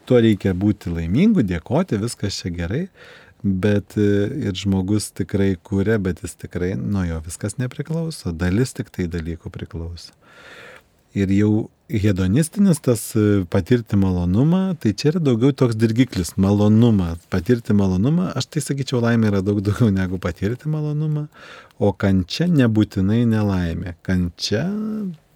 tuo 0.08 0.20
reikia 0.24 0.54
būti 0.56 0.94
laimingu, 0.94 1.44
dėkoti, 1.44 2.00
viskas 2.00 2.40
čia 2.40 2.54
gerai. 2.56 2.86
Bet 3.44 3.98
e, 4.00 4.08
ir 4.48 4.56
žmogus 4.56 5.10
tikrai 5.14 5.52
kūrė, 5.60 5.98
bet 6.02 6.24
jis 6.24 6.38
tikrai 6.40 6.72
nuo 6.80 7.04
jo 7.04 7.20
viskas 7.26 7.58
nepriklauso, 7.60 8.32
dalis 8.32 8.72
tik 8.74 8.88
tai 8.94 9.10
dalykų 9.12 9.52
priklauso. 9.52 10.16
Ir 11.16 11.30
jau 11.36 11.52
hedonistinis 11.88 12.80
tas 12.82 13.02
e, 13.16 13.44
patirti 13.50 13.96
malonumą, 13.96 14.74
tai 14.80 14.92
čia 14.98 15.12
yra 15.12 15.20
daugiau 15.22 15.52
toks 15.52 15.76
dirgiklis- 15.78 16.34
malonumą. 16.44 17.14
Patirti 17.30 17.76
malonumą, 17.76 18.32
aš 18.36 18.46
tai 18.46 18.62
sakyčiau, 18.64 19.00
laimė 19.04 19.30
yra 19.30 19.42
daug 19.42 19.62
daugiau 19.62 19.92
negu 19.94 20.18
patirti 20.18 20.68
malonumą, 20.68 21.28
o 21.78 21.92
kančia 21.92 22.48
nebūtinai 22.50 23.22
nelaimė. 23.30 23.94
Kančia, 24.02 24.66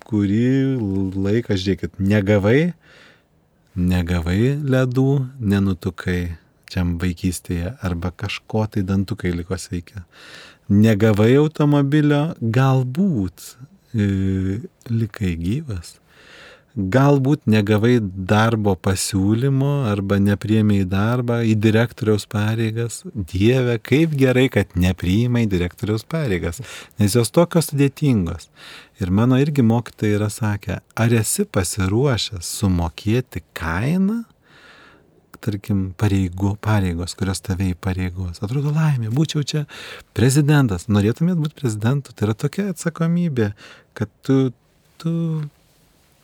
kurį 0.06 0.76
laiką, 1.14 1.54
žiūrėkit, 1.54 1.98
negavai, 1.98 2.74
negavai 3.76 4.58
ledų, 4.58 5.10
nenutukai 5.40 6.36
čia 6.70 6.82
vaikystėje 6.82 7.76
arba 7.82 8.10
kažko 8.10 8.66
tai 8.70 8.82
dantukai 8.82 9.32
liko 9.34 9.54
sveikia. 9.54 10.04
Negavai 10.70 11.34
automobilio, 11.38 12.34
galbūt 12.40 13.56
E, 13.94 14.60
likai 14.90 15.34
gyvas. 15.34 15.98
Galbūt 16.76 17.48
negavai 17.50 17.96
darbo 18.00 18.76
pasiūlymo 18.78 19.88
arba 19.90 20.20
nepriėmė 20.22 20.80
į 20.84 20.88
darbą, 20.92 21.40
į 21.42 21.56
direktoriaus 21.58 22.28
pareigas. 22.30 23.00
Dieve, 23.14 23.74
kaip 23.82 24.14
gerai, 24.18 24.46
kad 24.54 24.76
nepriima 24.78 25.42
į 25.42 25.48
direktoriaus 25.50 26.06
pareigas, 26.06 26.62
nes 27.02 27.18
jos 27.18 27.34
tokios 27.34 27.72
sudėtingos. 27.72 28.46
Ir 29.02 29.10
mano 29.10 29.40
irgi 29.42 29.64
mokytojai 29.66 30.18
yra 30.20 30.30
sakę, 30.30 30.78
ar 30.94 31.16
esi 31.18 31.48
pasiruošęs 31.48 32.54
sumokėti 32.60 33.42
kainą 33.56 34.22
tarkim, 35.40 35.90
pareigų, 35.98 36.54
pareigos, 36.60 37.14
kurios 37.18 37.40
tave 37.44 37.70
įpareigos. 37.72 38.42
Atrodo 38.44 38.72
laimė, 38.76 39.08
būčiau 39.14 39.40
čia 39.40 39.62
prezidentas, 40.16 40.86
norėtumėt 40.92 41.40
būti 41.40 41.56
prezidentu, 41.62 42.12
tai 42.12 42.28
yra 42.28 42.36
tokia 42.36 42.66
atsakomybė, 42.74 43.54
kad 43.96 44.12
tu, 44.26 44.52
tu, 45.00 45.14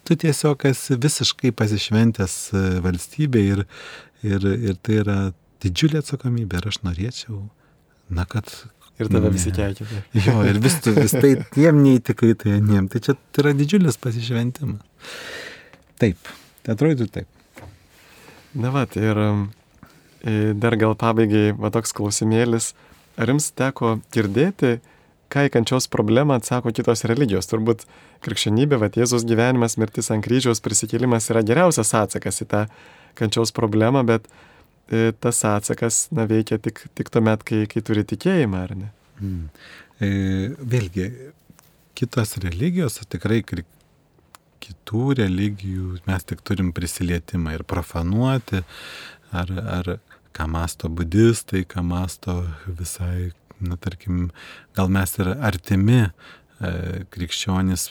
tu 0.07 0.17
tiesiog 0.23 0.65
esi 0.71 0.97
visiškai 1.03 1.53
pasišventęs 1.57 2.37
e, 2.53 2.65
valstybė 2.85 3.43
ir, 3.55 3.67
ir, 4.23 4.49
ir 4.71 4.81
tai 4.87 5.03
yra 5.03 5.19
didžiulė 5.65 6.03
atsakomybė 6.03 6.61
ir 6.61 6.71
aš 6.71 6.81
norėčiau, 6.87 7.43
na, 8.15 8.27
kad 8.31 8.51
Ir 8.97 9.11
tada 9.13 9.29
visi 9.29 9.51
keikia. 9.53 9.85
Jo, 10.17 10.39
ir 10.49 10.57
vis, 10.65 10.79
vis 10.97 11.13
tai 11.13 11.35
tiem 11.53 11.83
neįtikai, 11.85 12.31
tai 12.41 12.55
aniem. 12.57 12.87
Tai 12.89 13.03
čia 13.05 13.13
tai 13.13 13.43
yra 13.43 13.53
didžiulis 13.57 13.99
pasišventimas. 14.01 14.81
Taip, 16.01 16.31
tai 16.65 16.77
atrodytų 16.77 17.09
taip. 17.13 17.67
Na 18.57 18.73
va, 18.73 18.87
ir 18.97 19.21
e, 19.21 19.27
dar 20.57 20.79
gal 20.81 20.97
pabaigai 20.97 21.51
va 21.61 21.69
toks 21.75 21.93
klausimėlis. 21.97 22.71
Ar 23.21 23.33
jums 23.33 23.51
teko 23.57 23.99
girdėti, 24.17 24.79
ką 25.33 25.47
į 25.47 25.53
kančios 25.57 25.89
problemą 25.93 26.39
atsako 26.41 26.73
kitos 26.77 27.05
religijos? 27.09 27.49
Turbūt 27.51 27.85
krikščionybė, 28.25 28.79
va 28.83 28.91
Jėzus 28.95 29.27
gyvenimas, 29.29 29.79
mirtis 29.81 30.11
ant 30.15 30.25
kryžiaus, 30.25 30.63
prisikėlimas 30.65 31.31
yra 31.33 31.45
geriausias 31.47 31.95
atsakas 31.99 32.43
į 32.45 32.49
tą 32.53 32.67
kančios 33.19 33.53
problemą, 33.57 34.05
bet 34.07 34.29
e, 34.91 35.13
tas 35.21 35.43
atsakas 35.49 36.07
na, 36.15 36.27
veikia 36.31 36.61
tik, 36.63 36.85
tik 36.95 37.11
tuomet, 37.13 37.45
kai, 37.47 37.65
kai 37.71 37.83
turi 37.85 38.05
tikėjimą, 38.07 38.63
ar 38.69 38.77
ne? 38.77 38.93
Mm. 39.21 39.49
E, 39.97 40.11
vėlgi, 40.75 41.09
kitos 41.97 42.37
religijos 42.45 43.01
tikrai 43.09 43.41
kitų 44.67 45.17
religijų 45.23 46.01
mes 46.09 46.27
tik 46.29 46.43
turim 46.47 46.73
prisilietimą 46.77 47.57
ir 47.57 47.65
profanuoti, 47.69 48.63
ar, 49.33 49.53
ar 49.79 49.97
ką 50.37 50.47
masto 50.53 50.91
budistai, 50.93 51.65
ką 51.69 51.85
masto 51.87 52.43
visai, 52.67 53.33
na 53.61 53.77
tarkim, 53.81 54.31
gal 54.77 54.91
mes 54.93 55.17
ir 55.21 55.31
artimi 55.35 56.03
e, 56.07 56.11
krikščionys 57.13 57.91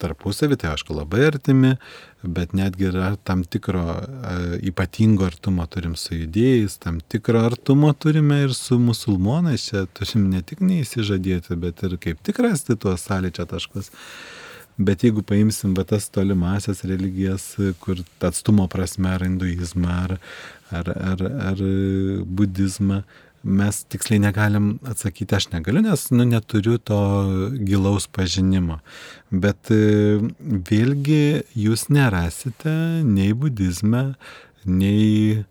tarpusavį, 0.00 0.58
tai 0.60 0.72
aišku 0.74 0.94
labai 0.94 1.26
artimi, 1.30 1.74
bet 2.22 2.54
netgi 2.56 2.88
yra 2.90 3.12
tam 3.26 3.44
tikro 3.44 3.84
e, 3.96 4.36
ypatingo 4.70 5.26
artumo 5.26 5.66
turim 5.70 5.96
su 5.98 6.14
judėjais, 6.16 6.78
tam 6.82 7.00
tikro 7.00 7.44
artumo 7.46 7.92
turime 7.94 8.42
ir 8.46 8.54
su 8.56 8.78
musulmonais, 8.82 9.68
čia 9.70 9.86
turim 9.96 10.28
ne 10.32 10.42
tik 10.46 10.62
neįsižadėti, 10.64 11.58
bet 11.62 11.84
ir 11.86 11.98
kaip 12.02 12.22
tik 12.26 12.42
rasti 12.46 12.78
tuos 12.78 13.06
sąlyčio 13.06 13.46
taškus. 13.50 13.92
Bet 14.76 15.06
jeigu 15.06 15.22
paimsim 15.24 15.72
va 15.72 15.86
tas 15.88 16.10
tolimasias 16.12 16.82
religijas, 16.84 17.54
kur 17.80 18.02
atstumo 18.28 18.66
prasme 18.68 19.08
ar 19.08 19.22
hinduizmą, 19.24 19.94
ar, 20.04 20.18
ar, 20.68 20.90
ar, 21.12 21.22
ar 21.52 21.62
budizmą, 22.28 23.00
mes 23.46 23.78
tiksliai 23.92 24.20
negalim 24.20 24.70
atsakyti, 24.90 25.36
aš 25.38 25.48
negaliu, 25.52 25.82
nes 25.84 26.08
nu, 26.10 26.26
neturiu 26.28 26.78
to 26.82 26.98
gilaus 27.66 28.08
pažinimo. 28.10 28.80
Bet 29.30 29.70
e, 29.74 30.18
vėlgi 30.70 31.46
jūs 31.54 31.86
nerasite 31.94 32.74
nei 33.06 33.34
budizme, 33.38 34.02
nei, 34.66 35.44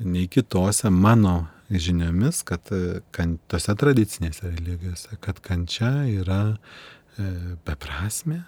nei 0.00 0.28
kitose 0.32 0.90
mano 0.92 1.36
žiniomis, 1.72 2.42
kad 2.48 2.72
kan, 3.16 3.36
tose 3.52 3.76
tradicinėse 3.80 4.48
religijose, 4.48 5.16
kad 5.24 5.40
kančia 5.44 5.92
yra 6.08 6.42
e, 6.52 7.30
beprasmė, 7.68 8.42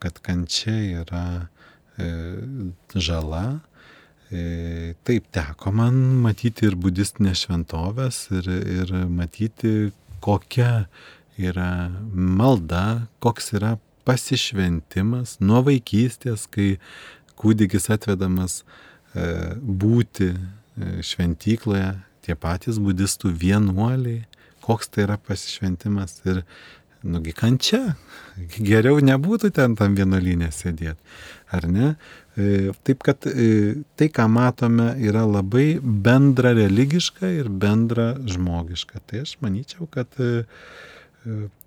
kad 0.00 0.20
kančia 0.24 0.76
yra 1.04 1.26
e, 2.00 2.12
žala, 2.96 3.60
E, 3.60 3.69
taip, 4.30 5.24
teko 5.34 5.72
man 5.74 5.96
matyti 6.22 6.68
ir 6.68 6.76
budistinės 6.78 7.46
šventovės, 7.46 8.28
ir, 8.38 8.46
ir 8.48 8.92
matyti, 9.10 9.90
kokia 10.22 10.86
yra 11.40 11.90
malda, 12.14 13.08
koks 13.24 13.54
yra 13.58 13.76
pasišventimas 14.08 15.38
nuo 15.44 15.62
vaikystės, 15.66 16.46
kai 16.50 16.76
kūdikis 17.40 17.90
atvedamas 17.94 18.60
e, 18.60 19.54
būti 19.60 20.32
e, 20.32 20.36
šventykloje, 21.06 21.94
tie 22.26 22.36
patys 22.36 22.80
budistų 22.82 23.32
vienuoliai, 23.40 24.24
koks 24.64 24.92
tai 24.92 25.06
yra 25.06 25.16
pasišventimas 25.24 26.20
ir 26.28 26.42
nugi 27.00 27.32
kančia, 27.36 27.94
geriau 28.58 29.00
nebūtų 29.04 29.52
ten 29.56 29.76
tam 29.78 29.96
vienuolynė 29.96 30.50
sėdėti, 30.52 31.00
ar 31.56 31.68
ne? 31.70 31.94
E, 32.38 32.70
taip 32.86 33.02
kad 33.02 33.26
e, 33.26 33.82
tai, 33.98 34.06
ką 34.14 34.28
matome, 34.30 34.92
yra 35.02 35.24
labai 35.26 35.80
bendra 35.82 36.52
religiška 36.54 37.30
ir 37.40 37.50
bendra 37.50 38.12
žmogiška. 38.30 39.02
Tai 39.10 39.24
aš 39.24 39.34
manyčiau, 39.42 39.88
kad 39.90 40.20
e, 40.20 40.44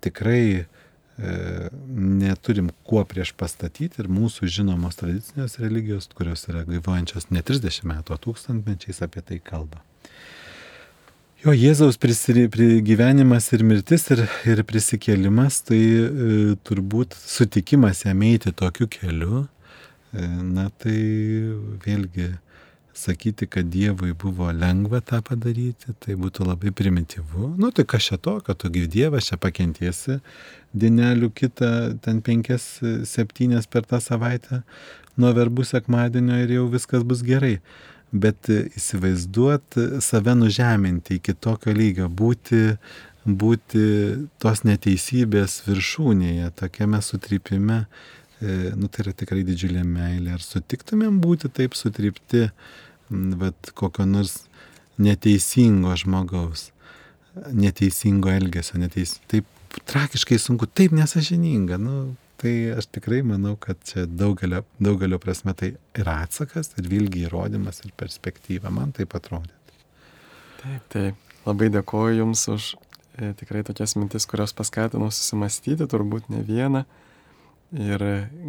tikrai 0.04 0.66
neturim 1.94 2.72
kuo 2.82 3.04
prieš 3.06 3.30
pastatyti 3.38 4.00
ir 4.02 4.08
mūsų 4.10 4.48
žinomos 4.50 4.96
tradicinės 4.98 5.60
religijos, 5.62 6.08
kurios 6.10 6.42
yra 6.50 6.64
gyvojančios 6.66 7.28
ne 7.30 7.38
30 7.38 7.86
metų, 7.86 8.16
o 8.16 8.22
tūkstantmečiais 8.24 8.98
apie 9.06 9.22
tai 9.22 9.38
kalba. 9.38 9.78
Jo 11.44 11.52
Jėzaus 11.52 11.98
gyvenimas 12.00 13.52
ir 13.52 13.62
mirtis 13.68 14.08
ir, 14.10 14.24
ir 14.48 14.64
prisikėlimas, 14.64 15.60
tai 15.68 15.78
e, 15.78 16.08
turbūt 16.64 17.14
sutikimas 17.14 18.06
jam 18.06 18.22
eiti 18.24 18.50
tokiu 18.50 18.88
keliu, 18.88 19.44
na 20.14 20.68
tai 20.78 20.98
vėlgi 21.84 22.32
sakyti, 22.94 23.46
kad 23.46 23.66
Dievui 23.70 24.12
buvo 24.14 24.52
lengva 24.54 25.00
tą 25.02 25.18
padaryti, 25.26 25.94
tai 25.98 26.14
būtų 26.18 26.46
labai 26.46 26.70
primityvu. 26.70 27.54
Nu 27.58 27.70
tai 27.74 27.84
kas 27.90 28.06
čia 28.08 28.18
to, 28.22 28.38
kad 28.46 28.60
tu 28.62 28.70
gyv 28.70 28.86
Dievas 28.92 29.30
čia 29.30 29.38
pakentiesi 29.40 30.20
dienelių 30.74 31.30
kitą, 31.34 31.70
ten 32.02 32.20
penkias, 32.24 32.78
septynias 33.06 33.66
per 33.70 33.86
tą 33.86 34.00
savaitę 34.02 34.62
nuo 35.18 35.32
verbų 35.34 35.66
sekmadienio 35.66 36.38
ir 36.42 36.54
jau 36.56 36.68
viskas 36.70 37.04
bus 37.06 37.22
gerai. 37.26 37.58
Bet 38.14 38.46
įsivaizduot 38.50 39.78
save 40.02 40.36
nužeminti 40.38 41.18
iki 41.18 41.34
tokio 41.34 41.74
lygio, 41.74 42.06
būti, 42.06 42.76
būti 43.26 43.86
tos 44.42 44.62
neteisybės 44.62 45.64
viršūnėje, 45.66 46.52
tokiame 46.60 47.02
sutrypime, 47.02 47.84
nu, 48.78 48.88
tai 48.88 49.04
yra 49.06 49.14
tikrai 49.16 49.44
didžiulė 49.46 49.84
meilė. 49.86 50.34
Ar 50.36 50.44
sutiktumėm 50.44 51.20
būti 51.22 51.50
taip 51.52 51.76
sutrypti, 51.78 52.48
bet 53.10 53.72
kokio 53.78 54.06
nors 54.08 54.44
neteisingo 55.00 55.94
žmogaus, 55.98 56.70
neteisingo 57.52 58.32
elgesio, 58.32 58.78
neteis... 58.82 59.18
taip 59.30 59.48
tragiškai 59.90 60.38
sunku, 60.38 60.66
taip 60.66 60.94
nesažininga. 60.94 61.78
Nu, 61.82 62.14
tai 62.40 62.54
aš 62.78 62.88
tikrai 62.94 63.22
manau, 63.26 63.56
kad 63.60 63.80
čia 63.86 64.06
daugelio, 64.06 64.62
daugelio 64.82 65.18
prasme 65.22 65.54
tai 65.58 65.74
yra 65.98 66.20
atsakas 66.24 66.72
ir 66.78 66.88
vilgi 66.90 67.24
įrodymas 67.28 67.82
ir 67.84 67.94
perspektyva. 67.98 68.72
Man 68.74 68.94
taip 68.96 69.16
atrodė. 69.18 69.52
Taip, 70.62 70.88
taip. 70.94 71.30
Labai 71.44 71.68
dėkoju 71.68 72.20
Jums 72.22 72.46
už 72.48 72.70
e, 73.18 73.34
tikrai 73.36 73.60
tokias 73.66 73.98
mintis, 73.98 74.24
kurios 74.30 74.54
paskatino 74.56 75.10
susimastyti, 75.12 75.84
turbūt 75.90 76.30
ne 76.32 76.40
vieną. 76.46 76.84
Ir 77.72 78.04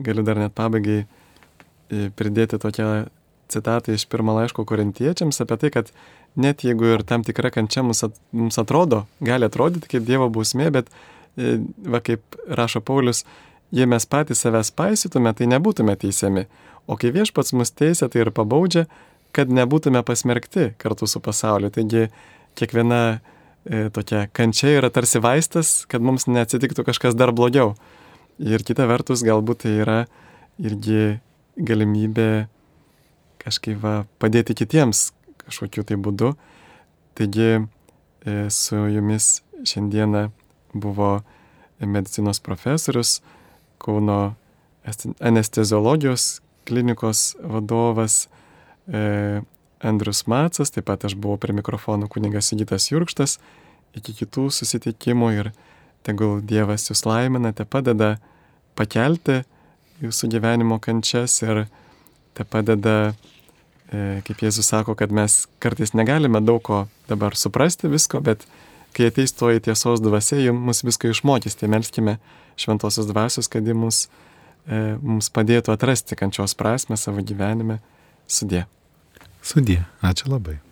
galiu 0.06 0.26
dar 0.26 0.40
net 0.42 0.54
pabaigai 0.58 1.06
e, 1.06 2.10
pridėti 2.18 2.60
tokią 2.62 3.08
citatą 3.50 3.94
iš 3.94 4.06
pirmo 4.10 4.36
laiško 4.36 4.66
korintiečiams 4.68 5.42
apie 5.42 5.58
tai, 5.62 5.72
kad 5.74 5.92
net 6.36 6.66
jeigu 6.66 6.96
ir 6.96 7.04
tam 7.08 7.24
tikra 7.24 7.52
kančia 7.54 7.84
mums, 7.86 8.04
at, 8.08 8.16
mums 8.36 8.58
atrodo, 8.62 9.06
gali 9.24 9.48
atrodyti 9.48 9.90
kaip 9.96 10.06
Dievo 10.08 10.30
bausmė, 10.34 10.70
bet, 10.74 10.90
e, 11.38 11.58
va 11.86 12.02
kaip 12.04 12.40
rašo 12.50 12.82
Paulius, 12.86 13.24
jei 13.76 13.88
mes 13.90 14.06
patys 14.06 14.44
savęs 14.46 14.72
paisytume, 14.76 15.34
tai 15.34 15.50
nebūtume 15.52 15.96
teisiami. 16.00 16.46
O 16.86 16.98
kai 17.02 17.12
viešpats 17.16 17.54
mus 17.58 17.74
teisė, 17.74 18.10
tai 18.12 18.26
ir 18.26 18.34
pabaudžia, 18.36 18.86
kad 19.36 19.52
nebūtume 19.52 20.02
pasmerkti 20.06 20.74
kartu 20.82 21.10
su 21.10 21.20
pasauliu. 21.24 21.72
Taigi 21.74 22.08
kiekviena 22.56 23.02
e, 23.66 23.90
tokia 23.96 24.28
kančia 24.32 24.78
yra 24.78 24.92
tarsi 24.94 25.20
vaistas, 25.24 25.82
kad 25.92 26.06
mums 26.06 26.28
neatsitiktų 26.30 26.86
kažkas 26.88 27.18
dar 27.18 27.34
blogiau. 27.36 27.74
Ir 28.40 28.66
kita 28.68 28.84
vertus, 28.90 29.24
galbūt 29.24 29.64
tai 29.64 29.78
yra 29.80 30.00
irgi 30.60 31.22
galimybė 31.56 32.48
kažkaip 33.40 33.80
va, 33.80 33.94
padėti 34.20 34.56
kitiems 34.58 35.12
kažkokiu 35.46 35.86
tai 35.88 35.96
būdu. 35.96 36.34
Taigi 37.16 37.50
e, 37.56 37.60
su 38.52 38.82
jumis 38.92 39.40
šiandieną 39.64 40.28
buvo 40.76 41.22
medicinos 41.80 42.42
profesorius, 42.44 43.22
Kauno 43.78 44.34
anesteziologijos 45.20 46.40
klinikos 46.66 47.36
vadovas 47.44 48.28
e, 48.88 49.42
Andrius 49.84 50.24
Macas, 50.28 50.72
taip 50.74 50.88
pat 50.90 51.06
aš 51.06 51.14
buvau 51.20 51.38
prie 51.42 51.54
mikrofonų 51.54 52.08
kunigas 52.10 52.50
Sigitas 52.50 52.88
Jurkštas. 52.90 53.38
Iki 53.96 54.16
kitų 54.24 54.48
susitikimų 54.56 55.30
ir 55.36 55.52
tegul 56.06 56.40
Dievas 56.46 56.90
jūs 56.90 57.06
laimina, 57.08 57.52
te 57.56 57.66
padeda 57.66 58.16
pakelti 58.78 59.42
jūsų 60.04 60.30
gyvenimo 60.36 60.80
kančias 60.84 61.38
ir 61.46 61.66
te 62.36 62.44
padeda, 62.44 63.14
e, 63.90 64.22
kaip 64.28 64.44
Jėzus 64.44 64.70
sako, 64.72 64.96
kad 65.00 65.14
mes 65.16 65.46
kartais 65.64 65.96
negalime 65.96 66.42
daug 66.44 66.62
ko 66.66 66.84
dabar 67.10 67.38
suprasti 67.40 67.92
visko, 67.92 68.22
bet 68.22 68.44
kai 68.96 69.10
ateis 69.12 69.36
toji 69.36 69.64
tiesos 69.64 70.04
dvasia, 70.04 70.40
ji 70.44 70.56
mus 70.56 70.84
visko 70.88 71.12
išmokys, 71.12 71.58
tai 71.60 71.72
melskime 71.72 72.18
šventosios 72.60 73.10
dvasios, 73.12 73.52
kad 73.52 73.68
ji 73.68 73.76
mus, 73.76 74.06
e, 74.68 74.96
mums 75.02 75.32
padėtų 75.32 75.76
atrasti 75.76 76.20
kančios 76.20 76.56
prasme 76.60 77.00
savo 77.00 77.24
gyvenime. 77.24 77.82
Sudė. 78.28 78.66
Sudė. 79.46 79.84
Ačiū 80.04 80.32
labai. 80.32 80.65